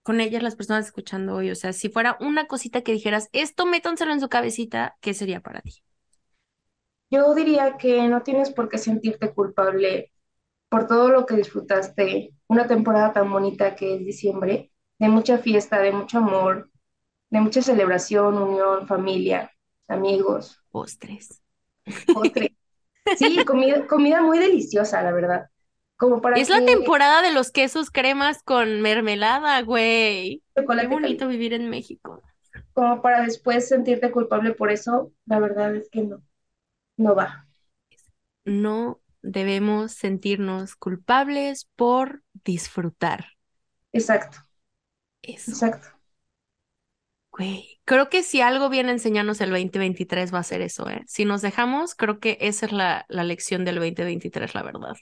con 0.03 0.19
ellas 0.21 0.43
las 0.43 0.55
personas 0.55 0.86
escuchando 0.86 1.36
hoy? 1.36 1.49
O 1.49 1.55
sea, 1.55 1.73
si 1.73 1.89
fuera 1.89 2.17
una 2.19 2.45
cosita 2.45 2.81
que 2.81 2.91
dijeras, 2.91 3.29
esto 3.31 3.65
métanselo 3.65 4.12
en 4.13 4.19
su 4.19 4.29
cabecita, 4.29 4.95
¿qué 5.01 5.13
sería 5.13 5.41
para 5.41 5.62
ti? 5.62 5.83
Yo 7.13 7.36
diría 7.36 7.78
que 7.78 8.08
no 8.08 8.23
tienes 8.23 8.49
por 8.49 8.69
qué 8.69 8.80
sentirte 8.80 9.32
culpable 9.32 10.12
por 10.67 10.88
todo 10.88 11.10
lo 11.10 11.28
que 11.28 11.36
disfrutaste, 11.36 12.34
una 12.47 12.65
temporada 12.65 13.13
tan 13.13 13.32
bonita 13.32 13.76
que 13.76 13.93
es 13.93 13.99
diciembre, 14.04 14.71
de 14.97 15.10
mucha 15.10 15.38
fiesta, 15.38 15.78
de 15.78 15.91
mucho 15.91 16.17
amor, 16.17 16.71
de 17.30 17.39
mucha 17.39 17.62
celebración, 17.62 18.36
unión, 18.36 18.88
familia, 18.88 19.52
amigos. 19.88 20.60
Postres. 20.71 21.43
Postres. 22.12 22.49
Sí, 23.17 23.45
comida, 23.45 23.86
comida 23.86 24.23
muy 24.23 24.39
deliciosa, 24.39 25.04
la 25.04 25.12
verdad. 25.12 25.49
Como 25.97 26.19
para 26.19 26.38
es 26.38 26.49
la 26.49 26.65
temporada 26.65 27.21
de 27.21 27.32
los 27.32 27.52
quesos 27.52 27.91
cremas 27.91 28.41
con 28.41 28.82
mermelada, 28.82 29.62
güey. 29.62 30.41
Qué 30.56 30.88
bonito 30.88 31.28
vivir 31.28 31.54
en 31.54 31.69
México. 31.69 32.23
Como 32.73 33.04
para 33.04 33.21
después 33.21 33.67
sentirte 33.67 34.10
culpable 34.10 34.56
por 34.56 34.71
eso, 34.71 35.12
la 35.28 35.38
verdad 35.38 35.76
es 35.76 35.89
que 35.91 36.02
no, 36.02 36.23
no 36.97 37.15
va. 37.15 37.47
No 38.45 39.01
debemos 39.21 39.93
sentirnos 39.93 40.75
culpables 40.75 41.69
por 41.75 42.23
disfrutar. 42.43 43.25
Exacto. 43.91 44.39
Eso. 45.21 45.51
Exacto. 45.51 45.88
Güey, 47.32 47.82
creo 47.84 48.10
que 48.10 48.21
si 48.21 48.41
algo 48.41 48.69
viene 48.69 48.89
a 48.89 48.93
enseñarnos 48.93 49.41
el 49.41 49.49
2023 49.49 50.32
va 50.32 50.39
a 50.39 50.43
ser 50.43 50.62
eso, 50.62 50.88
¿eh? 50.88 51.01
Si 51.08 51.25
nos 51.25 51.41
dejamos, 51.41 51.95
creo 51.95 52.19
que 52.19 52.38
esa 52.41 52.67
es 52.67 52.71
la, 52.71 53.06
la 53.10 53.23
lección 53.23 53.65
del 53.65 53.75
2023, 53.75 54.53
la 54.53 54.62
verdad. 54.62 54.93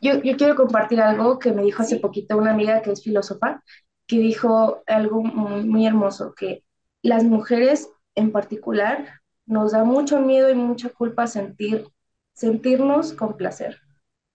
Yo, 0.00 0.20
yo 0.22 0.36
quiero 0.36 0.56
compartir 0.56 1.00
algo 1.00 1.38
que 1.38 1.52
me 1.52 1.62
dijo 1.62 1.82
hace 1.82 1.98
poquito 1.98 2.36
una 2.36 2.50
amiga 2.50 2.82
que 2.82 2.90
es 2.90 3.04
filósofa, 3.04 3.62
que 4.06 4.18
dijo 4.18 4.82
algo 4.86 5.22
muy, 5.22 5.64
muy 5.64 5.86
hermoso, 5.86 6.34
que 6.34 6.64
las 7.02 7.22
mujeres 7.22 7.88
en 8.16 8.32
particular 8.32 9.20
nos 9.48 9.72
da 9.72 9.84
mucho 9.84 10.20
miedo 10.20 10.50
y 10.50 10.54
mucha 10.54 10.90
culpa 10.90 11.26
sentir, 11.26 11.86
sentirnos 12.34 13.12
con 13.12 13.36
placer 13.36 13.80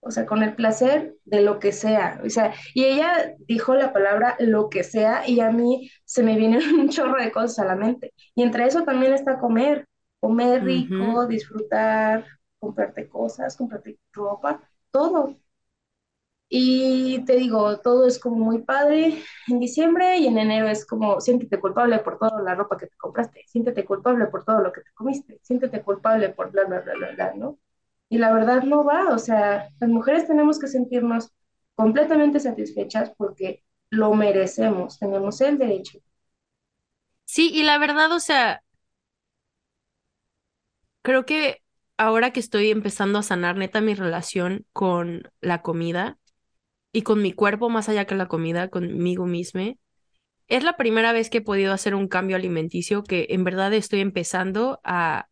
o 0.04 0.12
sea, 0.12 0.26
con 0.26 0.44
el 0.44 0.56
placer 0.56 1.16
de 1.26 1.42
lo 1.42 1.60
que 1.60 1.72
sea, 1.72 2.22
o 2.26 2.30
sea, 2.30 2.54
y 2.74 2.84
ella 2.84 3.36
dijo 3.48 3.74
la 3.74 3.94
palabra 3.94 4.36
lo 4.40 4.70
que 4.70 4.84
sea 4.84 5.28
y 5.28 5.40
a 5.40 5.50
mí 5.50 5.90
se 6.06 6.24
me 6.24 6.38
viene 6.38 6.58
un 6.74 6.90
chorro 6.90 7.22
de 7.22 7.32
cosas 7.32 7.60
a 7.60 7.66
la 7.66 7.76
mente. 7.76 8.14
Y 8.36 8.44
entre 8.44 8.66
eso 8.66 8.84
también 8.84 9.14
está 9.14 9.40
comer, 9.40 9.88
comer 10.20 10.64
rico, 10.64 11.26
disfrutar, 11.28 12.26
comprarte 12.60 13.08
cosas, 13.08 13.56
comprarte 13.56 13.98
ropa, 14.12 14.62
todo. 14.92 15.38
Y 16.56 17.26
te 17.26 17.36
digo, 17.36 17.80
todo 17.80 18.06
es 18.08 18.20
como 18.20 18.36
muy 18.38 18.60
padre 18.62 19.24
en 19.48 19.60
diciembre 19.60 20.18
y 20.20 20.28
en 20.28 20.38
enero 20.38 20.68
es 20.68 20.86
como 20.86 21.20
siéntete 21.20 21.60
culpable 21.60 21.98
por 22.00 22.20
toda 22.20 22.42
la 22.44 22.54
ropa 22.54 22.78
que 22.78 22.86
te 22.88 22.96
compraste, 22.98 23.42
siéntete 23.48 23.84
culpable 23.86 24.28
por 24.28 24.46
todo 24.46 24.62
lo 24.62 24.72
que 24.72 24.82
te 24.82 24.92
comiste, 24.94 25.40
siéntete 25.42 25.82
culpable 25.82 26.30
por 26.30 26.52
bla, 26.52 26.66
bla, 26.66 26.82
bla, 26.82 26.94
bla, 26.94 27.12
bla, 27.16 27.34
¿no? 27.34 27.58
Y 28.08 28.20
la 28.20 28.32
verdad 28.34 28.62
no 28.64 28.84
va, 28.86 29.10
o 29.10 29.18
sea, 29.18 29.70
las 29.80 29.90
mujeres 29.90 30.28
tenemos 30.28 30.60
que 30.60 30.68
sentirnos 30.68 31.32
completamente 31.76 32.40
satisfechas 32.40 33.12
porque 33.18 33.64
lo 33.90 34.14
merecemos, 34.14 35.00
tenemos 35.00 35.42
el 35.42 35.58
derecho. 35.58 36.00
Sí, 37.26 37.50
y 37.54 37.64
la 37.64 37.78
verdad, 37.80 38.12
o 38.14 38.20
sea, 38.22 38.64
creo 41.02 41.26
que 41.26 41.62
ahora 41.98 42.32
que 42.32 42.40
estoy 42.40 42.70
empezando 42.72 43.20
a 43.20 43.24
sanar 43.24 43.56
neta 43.58 43.82
mi 43.82 43.96
relación 43.96 44.66
con 44.74 45.32
la 45.42 45.62
comida 45.62 46.18
y 46.94 47.04
con 47.04 47.22
mi 47.24 47.34
cuerpo 47.34 47.70
más 47.70 47.90
allá 47.90 48.06
que 48.06 48.16
la 48.16 48.28
comida, 48.30 48.70
conmigo 48.70 49.28
misma, 49.28 49.74
es 50.48 50.64
la 50.64 50.78
primera 50.78 51.14
vez 51.14 51.30
que 51.30 51.40
he 51.40 51.42
podido 51.42 51.74
hacer 51.74 51.96
un 51.96 52.08
cambio 52.08 52.36
alimenticio 52.38 53.04
que 53.04 53.28
en 53.32 53.44
verdad 53.44 53.74
estoy 53.74 54.02
empezando 54.02 54.80
a 54.84 55.30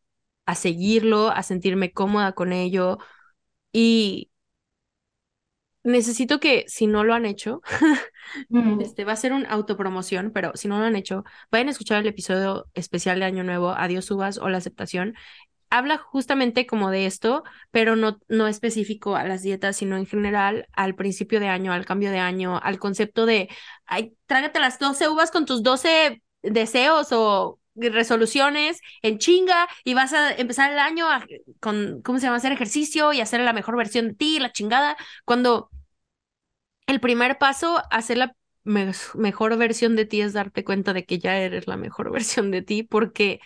a 0.48 0.56
seguirlo, 0.56 1.30
a 1.32 1.44
sentirme 1.44 1.94
cómoda 1.94 2.34
con 2.34 2.52
ello. 2.54 2.98
Y 3.74 4.32
necesito 5.84 6.40
que 6.40 6.66
si 6.68 6.88
no 6.88 7.04
lo 7.04 7.14
han 7.14 7.26
hecho, 7.26 7.62
este 8.80 9.06
va 9.06 9.14
a 9.14 9.16
ser 9.16 9.34
una 9.34 9.50
autopromoción, 9.50 10.32
pero 10.32 10.52
si 10.56 10.68
no 10.68 10.80
lo 10.80 10.86
han 10.86 10.96
hecho, 10.96 11.24
vayan 11.52 11.68
a 11.70 11.72
escuchar 11.72 12.02
el 12.02 12.08
episodio 12.08 12.68
especial 12.74 13.20
de 13.20 13.26
Año 13.26 13.44
Nuevo, 13.44 13.72
Adiós 13.72 14.06
Subas 14.06 14.38
o 14.38 14.50
la 14.50 14.58
aceptación. 14.58 15.16
Habla 15.72 15.98
justamente 15.98 16.68
como 16.68 16.92
de 16.92 17.06
esto, 17.06 17.44
pero 17.72 17.96
no, 17.96 18.20
no 18.28 18.48
específico 18.48 19.16
a 19.16 19.24
las 19.24 19.42
dietas, 19.42 19.78
sino 19.78 19.98
en 19.98 20.06
general 20.06 20.68
al 20.74 20.96
principio 20.96 21.40
de 21.40 21.48
año, 21.48 21.72
al 21.72 21.86
cambio 21.86 22.12
de 22.12 22.20
año, 22.20 22.60
al 22.62 22.78
concepto 22.78 23.26
de, 23.26 23.50
ay, 23.86 24.14
trágate 24.26 24.60
las 24.60 24.80
12 24.80 25.08
uvas 25.08 25.32
con 25.32 25.46
tus 25.46 25.64
12 25.64 26.22
deseos 26.44 27.08
o 27.14 27.60
resoluciones 27.76 28.82
en 29.02 29.18
chinga 29.18 29.68
y 29.86 29.94
vas 29.94 30.14
a 30.14 30.34
empezar 30.34 30.72
el 30.74 30.80
año 30.80 31.08
con, 31.62 32.02
¿cómo 32.04 32.20
se 32.20 32.26
llama? 32.26 32.38
Hacer 32.38 32.52
ejercicio 32.52 33.14
y 33.14 33.22
hacer 33.22 33.40
la 33.42 33.54
mejor 33.54 33.78
versión 33.78 34.10
de 34.10 34.14
ti, 34.16 34.40
la 34.40 34.52
chingada, 34.52 34.98
cuando 35.26 35.70
el 36.88 37.00
primer 37.00 37.38
paso, 37.38 37.82
hacer 37.90 38.18
la 38.18 38.36
mejor 38.64 39.58
versión 39.58 39.96
de 39.96 40.06
ti 40.06 40.22
es 40.22 40.34
darte 40.34 40.64
cuenta 40.64 40.94
de 40.94 41.06
que 41.06 41.20
ya 41.20 41.38
eres 41.38 41.68
la 41.68 41.78
mejor 41.78 42.12
versión 42.12 42.52
de 42.52 42.62
ti 42.62 42.84
porque 42.84 43.40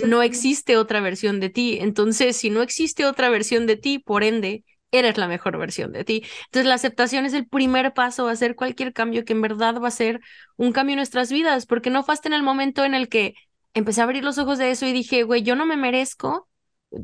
no 0.00 0.22
existe 0.22 0.76
otra 0.76 1.00
versión 1.00 1.40
de 1.40 1.50
ti. 1.50 1.78
Entonces, 1.80 2.36
si 2.36 2.50
no 2.50 2.62
existe 2.62 3.06
otra 3.06 3.30
versión 3.30 3.66
de 3.66 3.76
ti, 3.76 3.98
por 3.98 4.22
ende, 4.24 4.64
eres 4.90 5.18
la 5.18 5.28
mejor 5.28 5.58
versión 5.58 5.92
de 5.92 6.04
ti. 6.04 6.22
Entonces, 6.46 6.66
la 6.66 6.74
aceptación 6.74 7.26
es 7.26 7.34
el 7.34 7.46
primer 7.48 7.92
paso 7.94 8.28
a 8.28 8.32
hacer 8.32 8.54
cualquier 8.56 8.92
cambio 8.92 9.24
que 9.24 9.32
en 9.32 9.42
verdad 9.42 9.80
va 9.80 9.88
a 9.88 9.90
ser 9.90 10.20
un 10.56 10.72
cambio 10.72 10.94
en 10.94 10.98
nuestras 10.98 11.30
vidas, 11.32 11.66
porque 11.66 11.90
no 11.90 12.02
fue 12.04 12.14
hasta 12.14 12.28
en 12.28 12.34
el 12.34 12.42
momento 12.42 12.84
en 12.84 12.94
el 12.94 13.08
que 13.08 13.34
empecé 13.74 14.00
a 14.00 14.04
abrir 14.04 14.24
los 14.24 14.38
ojos 14.38 14.58
de 14.58 14.70
eso 14.70 14.86
y 14.86 14.92
dije, 14.92 15.22
güey, 15.24 15.42
yo 15.42 15.56
no 15.56 15.66
me 15.66 15.76
merezco. 15.76 16.48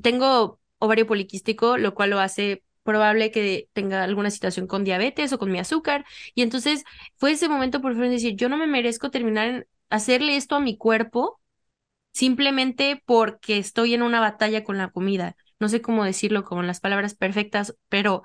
Tengo 0.03 0.61
ovario 0.79 1.07
poliquístico, 1.07 1.77
lo 1.79 1.95
cual 1.95 2.11
lo 2.11 2.21
hace 2.21 2.63
probable 2.85 3.31
que 3.33 3.69
tenga 3.73 4.05
alguna 4.05 4.31
situación 4.31 4.67
con 4.69 4.85
diabetes 4.85 5.33
o 5.33 5.39
con 5.39 5.51
mi 5.51 5.59
azúcar. 5.59 6.05
Y 6.35 6.43
entonces 6.43 6.85
fue 7.17 7.33
ese 7.33 7.49
momento 7.49 7.81
por 7.81 7.95
fin 7.95 8.11
decir, 8.11 8.37
yo 8.37 8.49
no 8.49 8.57
me 8.57 8.67
merezco 8.67 9.11
terminar 9.11 9.49
en 9.49 9.67
hacerle 9.91 10.37
esto 10.37 10.57
a 10.57 10.61
mi 10.61 10.77
cuerpo 10.77 11.41
simplemente 12.13 13.03
porque 13.07 13.59
estoy 13.59 13.95
en 13.95 14.03
una 14.03 14.21
batalla 14.21 14.65
con 14.65 14.79
la 14.79 14.91
comida. 14.91 15.37
No 15.61 15.69
sé 15.69 15.83
cómo 15.83 16.05
decirlo 16.05 16.45
como 16.45 16.63
las 16.63 16.81
palabras 16.81 17.15
perfectas, 17.15 17.77
pero 17.89 18.23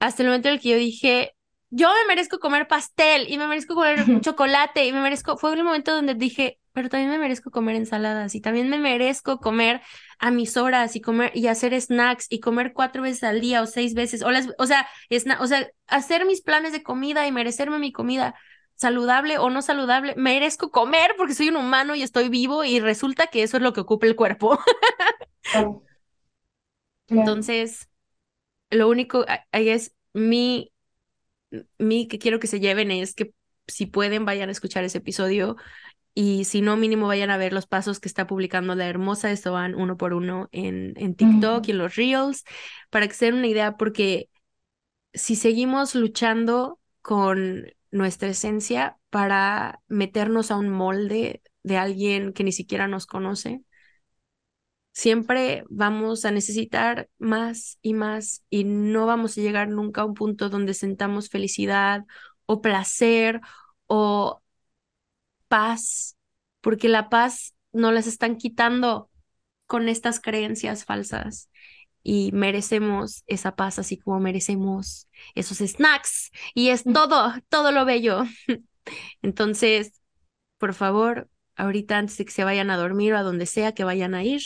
hasta 0.00 0.22
el 0.22 0.28
momento 0.28 0.48
en 0.48 0.54
el 0.54 0.60
que 0.60 0.70
yo 0.70 0.76
dije, 0.76 1.34
yo 1.70 1.88
me 1.88 2.08
merezco 2.08 2.38
comer 2.38 2.68
pastel 2.68 3.26
y 3.28 3.38
me 3.38 3.46
merezco 3.46 3.74
comer 3.74 4.04
chocolate 4.20 4.86
y 4.86 4.92
me 4.92 5.00
merezco, 5.00 5.36
fue 5.36 5.54
el 5.54 5.64
momento 5.64 5.94
donde 5.94 6.14
dije, 6.14 6.58
pero 6.72 6.88
también 6.88 7.10
me 7.10 7.18
merezco 7.18 7.50
comer 7.50 7.76
ensaladas 7.76 8.34
y 8.34 8.40
también 8.40 8.68
me 8.68 8.78
merezco 8.78 9.38
comer 9.38 9.80
a 10.22 10.30
mis 10.30 10.56
horas 10.56 10.96
y 10.96 11.02
comer 11.02 11.32
y 11.34 11.48
hacer 11.48 11.78
snacks 11.80 12.28
y 12.30 12.40
comer 12.40 12.72
cuatro 12.72 13.02
veces 13.02 13.24
al 13.24 13.40
día 13.40 13.60
o 13.60 13.66
seis 13.66 13.94
veces, 13.94 14.22
o, 14.22 14.28
o 14.58 14.66
sea, 14.66 14.88
o 15.40 15.46
sea, 15.48 15.68
hacer 15.88 16.24
mis 16.26 16.42
planes 16.42 16.72
de 16.72 16.82
comida 16.84 17.26
y 17.26 17.32
merecerme 17.32 17.78
mi 17.80 17.92
comida 17.92 18.34
saludable 18.76 19.38
o 19.38 19.50
no 19.50 19.62
saludable, 19.62 20.14
merezco 20.16 20.70
comer 20.70 21.14
porque 21.18 21.34
soy 21.34 21.48
un 21.50 21.56
humano 21.56 21.96
y 21.96 22.02
estoy 22.02 22.28
vivo 22.28 22.64
y 22.64 22.80
resulta 22.80 23.26
que 23.26 23.42
eso 23.42 23.56
es 23.58 23.62
lo 23.64 23.72
que 23.72 23.80
ocupa 23.80 24.06
el 24.06 24.16
cuerpo. 24.16 24.58
Entonces, 27.08 27.88
lo 28.70 28.88
único 28.88 29.24
ahí 29.52 29.70
es 29.70 29.94
mi, 30.14 30.72
mi 31.78 32.08
que 32.08 32.18
quiero 32.18 32.40
que 32.40 32.46
se 32.46 32.60
lleven 32.60 32.90
es 32.90 33.14
que 33.14 33.34
si 33.66 33.86
pueden 33.86 34.24
vayan 34.24 34.48
a 34.48 34.52
escuchar 34.52 34.84
ese 34.84 34.98
episodio 34.98 35.56
y 36.14 36.44
si 36.44 36.60
no, 36.60 36.76
mínimo 36.76 37.06
vayan 37.06 37.30
a 37.30 37.38
ver 37.38 37.52
los 37.52 37.66
pasos 37.66 38.00
que 38.00 38.08
está 38.08 38.26
publicando 38.26 38.74
la 38.74 38.86
hermosa 38.88 39.30
Esteban 39.30 39.74
uno 39.74 39.96
por 39.96 40.12
uno 40.12 40.48
en, 40.52 40.92
en 40.96 41.14
TikTok 41.14 41.66
y 41.68 41.70
en 41.72 41.78
los 41.78 41.96
Reels, 41.96 42.44
para 42.90 43.08
que 43.08 43.14
se 43.14 43.26
den 43.26 43.36
una 43.36 43.46
idea, 43.48 43.76
porque 43.76 44.28
si 45.14 45.36
seguimos 45.36 45.94
luchando 45.94 46.80
con 47.02 47.66
nuestra 47.90 48.28
esencia 48.28 48.98
para 49.10 49.80
meternos 49.88 50.50
a 50.50 50.56
un 50.56 50.70
molde 50.70 51.42
de 51.62 51.76
alguien 51.78 52.32
que 52.32 52.44
ni 52.44 52.52
siquiera 52.52 52.88
nos 52.88 53.06
conoce, 53.06 53.62
siempre 54.92 55.64
vamos 55.70 56.24
a 56.24 56.30
necesitar 56.30 57.08
más 57.18 57.78
y 57.82 57.94
más 57.94 58.44
y 58.50 58.64
no 58.64 59.06
vamos 59.06 59.36
a 59.38 59.40
llegar 59.40 59.68
nunca 59.68 60.02
a 60.02 60.04
un 60.04 60.14
punto 60.14 60.48
donde 60.48 60.74
sentamos 60.74 61.28
felicidad 61.28 62.04
o 62.46 62.60
placer 62.60 63.40
o 63.86 64.41
paz, 65.52 66.16
porque 66.62 66.88
la 66.88 67.10
paz 67.10 67.54
no 67.72 67.92
las 67.92 68.06
están 68.06 68.36
quitando 68.36 69.10
con 69.66 69.90
estas 69.90 70.18
creencias 70.18 70.86
falsas 70.86 71.50
y 72.02 72.32
merecemos 72.32 73.22
esa 73.26 73.54
paz 73.54 73.78
así 73.78 73.98
como 73.98 74.18
merecemos 74.18 75.08
esos 75.34 75.58
snacks 75.58 76.30
y 76.54 76.70
es 76.70 76.84
todo, 76.84 77.34
todo 77.50 77.70
lo 77.70 77.84
bello. 77.84 78.24
Entonces, 79.20 80.00
por 80.56 80.72
favor, 80.72 81.28
ahorita 81.56 81.98
antes 81.98 82.16
de 82.16 82.24
que 82.24 82.32
se 82.32 82.44
vayan 82.44 82.70
a 82.70 82.78
dormir 82.78 83.12
o 83.12 83.18
a 83.18 83.22
donde 83.22 83.44
sea 83.44 83.72
que 83.72 83.84
vayan 83.84 84.14
a 84.14 84.24
ir, 84.24 84.40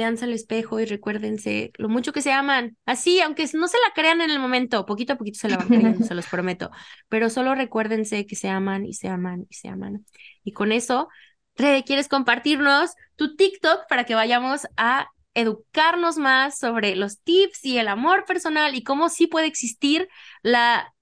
véanse 0.00 0.24
al 0.24 0.32
espejo 0.32 0.80
y 0.80 0.86
recuérdense 0.86 1.72
lo 1.76 1.90
mucho 1.90 2.14
que 2.14 2.22
se 2.22 2.32
aman. 2.32 2.78
Así, 2.86 3.20
aunque 3.20 3.46
no 3.52 3.68
se 3.68 3.76
la 3.76 3.92
crean 3.94 4.22
en 4.22 4.30
el 4.30 4.38
momento, 4.38 4.86
poquito 4.86 5.12
a 5.12 5.16
poquito 5.16 5.38
se 5.38 5.50
la 5.50 5.58
van 5.58 5.68
creyendo, 5.68 6.06
se 6.06 6.14
los 6.14 6.26
prometo. 6.26 6.70
Pero 7.10 7.28
solo 7.28 7.54
recuérdense 7.54 8.24
que 8.24 8.34
se 8.34 8.48
aman 8.48 8.86
y 8.86 8.94
se 8.94 9.08
aman 9.08 9.46
y 9.50 9.54
se 9.54 9.68
aman. 9.68 10.06
Y 10.42 10.52
con 10.52 10.72
eso, 10.72 11.10
Rede, 11.54 11.84
¿quieres 11.84 12.08
compartirnos 12.08 12.94
tu 13.16 13.36
TikTok 13.36 13.88
para 13.90 14.04
que 14.04 14.14
vayamos 14.14 14.66
a 14.78 15.08
educarnos 15.34 16.16
más 16.16 16.58
sobre 16.58 16.96
los 16.96 17.20
tips 17.20 17.62
y 17.66 17.76
el 17.76 17.88
amor 17.88 18.24
personal 18.24 18.74
y 18.74 18.82
cómo 18.82 19.10
sí 19.10 19.26
puede 19.26 19.48
existir 19.48 20.08
la, 20.42 20.94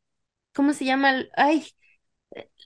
¿cómo 0.53 0.73
se 0.73 0.85
llama? 0.85 1.25
Ay, 1.37 1.65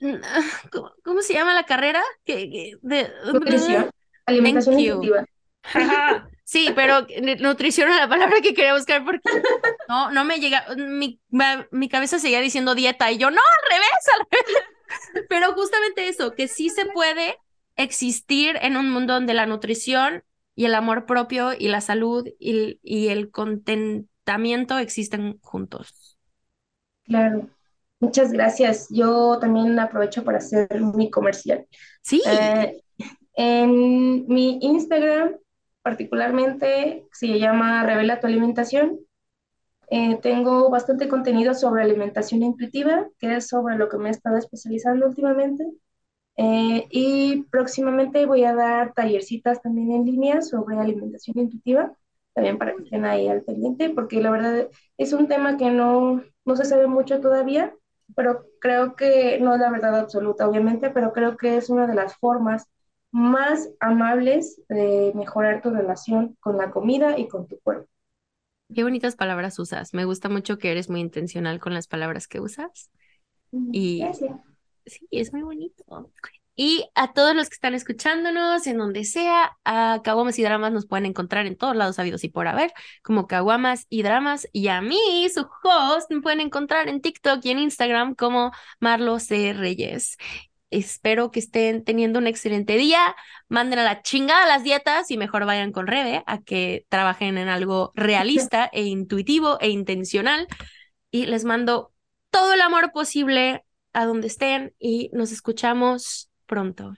¿cómo, 1.03 1.21
se 1.21 1.33
llama 1.33 1.53
la 1.53 1.65
carrera? 1.65 2.01
de, 2.25 3.11
Nutrición, 3.31 3.91
alimentación 4.25 4.79
intuitiva. 4.79 5.25
Sí, 6.45 6.69
pero 6.75 7.07
nutrición 7.39 7.89
es 7.89 7.95
la 7.97 8.09
palabra 8.09 8.41
que 8.41 8.53
quería 8.53 8.73
buscar 8.75 9.03
porque 9.05 9.21
no, 9.87 10.11
no 10.11 10.23
me 10.25 10.39
llega, 10.39 10.65
mi, 10.77 11.19
mi 11.71 11.89
cabeza 11.89 12.19
seguía 12.19 12.41
diciendo 12.41 12.75
dieta 12.75 13.11
y 13.11 13.17
yo, 13.17 13.31
no, 13.31 13.39
al 13.39 13.71
revés, 13.71 14.35
Pero 15.29 15.53
justamente 15.53 16.07
eso, 16.07 16.33
que 16.33 16.47
sí 16.47 16.69
se 16.69 16.85
puede 16.85 17.37
existir 17.75 18.57
en 18.61 18.77
un 18.77 18.91
mundo 18.91 19.13
donde 19.13 19.33
la 19.33 19.45
nutrición 19.45 20.23
y 20.55 20.65
el 20.65 20.75
amor 20.75 21.05
propio 21.05 21.53
y 21.53 21.67
la 21.67 21.81
salud 21.81 22.27
y, 22.39 22.79
y 22.83 23.07
el 23.07 23.31
contentamiento 23.31 24.77
existen 24.77 25.39
juntos. 25.41 26.17
Claro, 27.05 27.49
muchas 27.99 28.31
gracias. 28.31 28.87
Yo 28.89 29.37
también 29.39 29.77
aprovecho 29.79 30.23
para 30.23 30.37
hacer 30.37 30.69
mi 30.95 31.09
comercial. 31.09 31.65
Sí. 32.01 32.21
Eh, 32.25 32.81
en 33.35 34.27
mi 34.27 34.59
Instagram 34.61 35.35
particularmente 35.83 37.07
se 37.11 37.39
llama 37.39 37.85
Revela 37.85 38.19
tu 38.19 38.27
alimentación. 38.27 38.99
Eh, 39.89 40.19
tengo 40.21 40.69
bastante 40.69 41.07
contenido 41.07 41.53
sobre 41.53 41.83
alimentación 41.83 42.43
intuitiva, 42.43 43.07
que 43.19 43.35
es 43.35 43.47
sobre 43.47 43.75
lo 43.77 43.89
que 43.89 43.97
me 43.97 44.09
he 44.09 44.11
estado 44.11 44.37
especializando 44.37 45.07
últimamente. 45.07 45.65
Eh, 46.37 46.87
y 46.89 47.43
próximamente 47.51 48.25
voy 48.25 48.43
a 48.43 48.55
dar 48.55 48.93
tallercitas 48.93 49.61
también 49.61 49.91
en 49.91 50.05
línea 50.05 50.41
sobre 50.41 50.77
alimentación 50.79 51.37
intuitiva, 51.39 51.95
también 52.33 52.57
para 52.57 52.75
que 52.75 52.83
estén 52.83 53.05
ahí 53.05 53.27
al 53.27 53.43
pendiente, 53.43 53.89
porque 53.91 54.21
la 54.21 54.31
verdad 54.31 54.67
es 54.97 55.13
un 55.13 55.27
tema 55.27 55.57
que 55.57 55.69
no, 55.69 56.23
no 56.45 56.55
se 56.55 56.65
sabe 56.65 56.87
mucho 56.87 57.21
todavía, 57.21 57.75
pero 58.15 58.45
creo 58.59 58.95
que 58.95 59.39
no 59.39 59.53
es 59.53 59.59
la 59.61 59.71
verdad 59.71 59.99
absoluta, 59.99 60.47
obviamente, 60.47 60.89
pero 60.89 61.13
creo 61.13 61.37
que 61.37 61.57
es 61.57 61.69
una 61.69 61.85
de 61.87 61.95
las 61.95 62.15
formas 62.17 62.67
más 63.13 63.69
amables 63.79 64.59
de 64.67 65.11
mejorar 65.13 65.61
tu 65.61 65.69
relación 65.69 66.35
con 66.39 66.57
la 66.57 66.71
comida 66.71 67.17
y 67.17 67.27
con 67.27 67.47
tu 67.47 67.59
cuerpo. 67.59 67.87
Qué 68.73 68.83
bonitas 68.83 69.15
palabras 69.15 69.59
usas. 69.59 69.93
Me 69.93 70.03
gusta 70.03 70.29
mucho 70.29 70.57
que 70.57 70.71
eres 70.71 70.89
muy 70.89 70.99
intencional 70.99 71.59
con 71.59 71.75
las 71.75 71.87
palabras 71.87 72.27
que 72.27 72.41
usas. 72.41 72.89
Mm, 73.51 73.69
y 73.71 73.99
Gracias. 73.99 74.31
sí, 74.87 75.07
es 75.11 75.31
muy 75.31 75.43
bonito. 75.43 76.11
Y 76.55 76.85
a 76.95 77.13
todos 77.13 77.35
los 77.35 77.49
que 77.49 77.53
están 77.53 77.75
escuchándonos, 77.75 78.65
en 78.65 78.79
donde 78.79 79.05
sea, 79.05 79.57
a 79.63 80.01
Caguamas 80.03 80.37
y 80.39 80.43
Dramas 80.43 80.71
nos 80.71 80.87
pueden 80.87 81.05
encontrar 81.05 81.45
en 81.45 81.55
todos 81.55 81.75
lados 81.75 81.99
habidos 81.99 82.23
y 82.23 82.29
por 82.29 82.47
haber, 82.47 82.73
como 83.03 83.27
Caguamas 83.27 83.85
y 83.89 84.01
Dramas. 84.01 84.47
Y 84.51 84.69
a 84.69 84.81
mí, 84.81 85.27
su 85.33 85.47
host, 85.63 86.11
me 86.11 86.21
pueden 86.21 86.41
encontrar 86.41 86.89
en 86.89 87.01
TikTok 87.01 87.45
y 87.45 87.51
en 87.51 87.59
Instagram 87.59 88.15
como 88.15 88.51
Marlo 88.79 89.19
C. 89.19 89.53
Reyes. 89.53 90.17
Espero 90.73 91.29
que 91.29 91.39
estén 91.39 91.83
teniendo 91.83 92.17
un 92.17 92.25
excelente 92.25 92.75
día. 92.77 93.15
Manden 93.47 93.79
a 93.79 93.83
la 93.83 94.01
chingada 94.01 94.47
las 94.47 94.63
dietas 94.63 95.11
y 95.11 95.17
mejor 95.17 95.45
vayan 95.45 95.71
con 95.71 95.85
Rebe 95.85 96.23
a 96.25 96.41
que 96.41 96.85
trabajen 96.89 97.37
en 97.37 97.47
algo 97.47 97.91
realista 97.95 98.69
e 98.73 98.83
intuitivo 98.83 99.59
e 99.61 99.69
intencional. 99.69 100.47
Y 101.11 101.27
les 101.27 101.45
mando 101.45 101.93
todo 102.31 102.53
el 102.53 102.61
amor 102.61 102.91
posible 102.91 103.63
a 103.93 104.05
donde 104.05 104.27
estén 104.27 104.73
y 104.79 105.11
nos 105.13 105.31
escuchamos 105.31 106.31
pronto. 106.47 106.93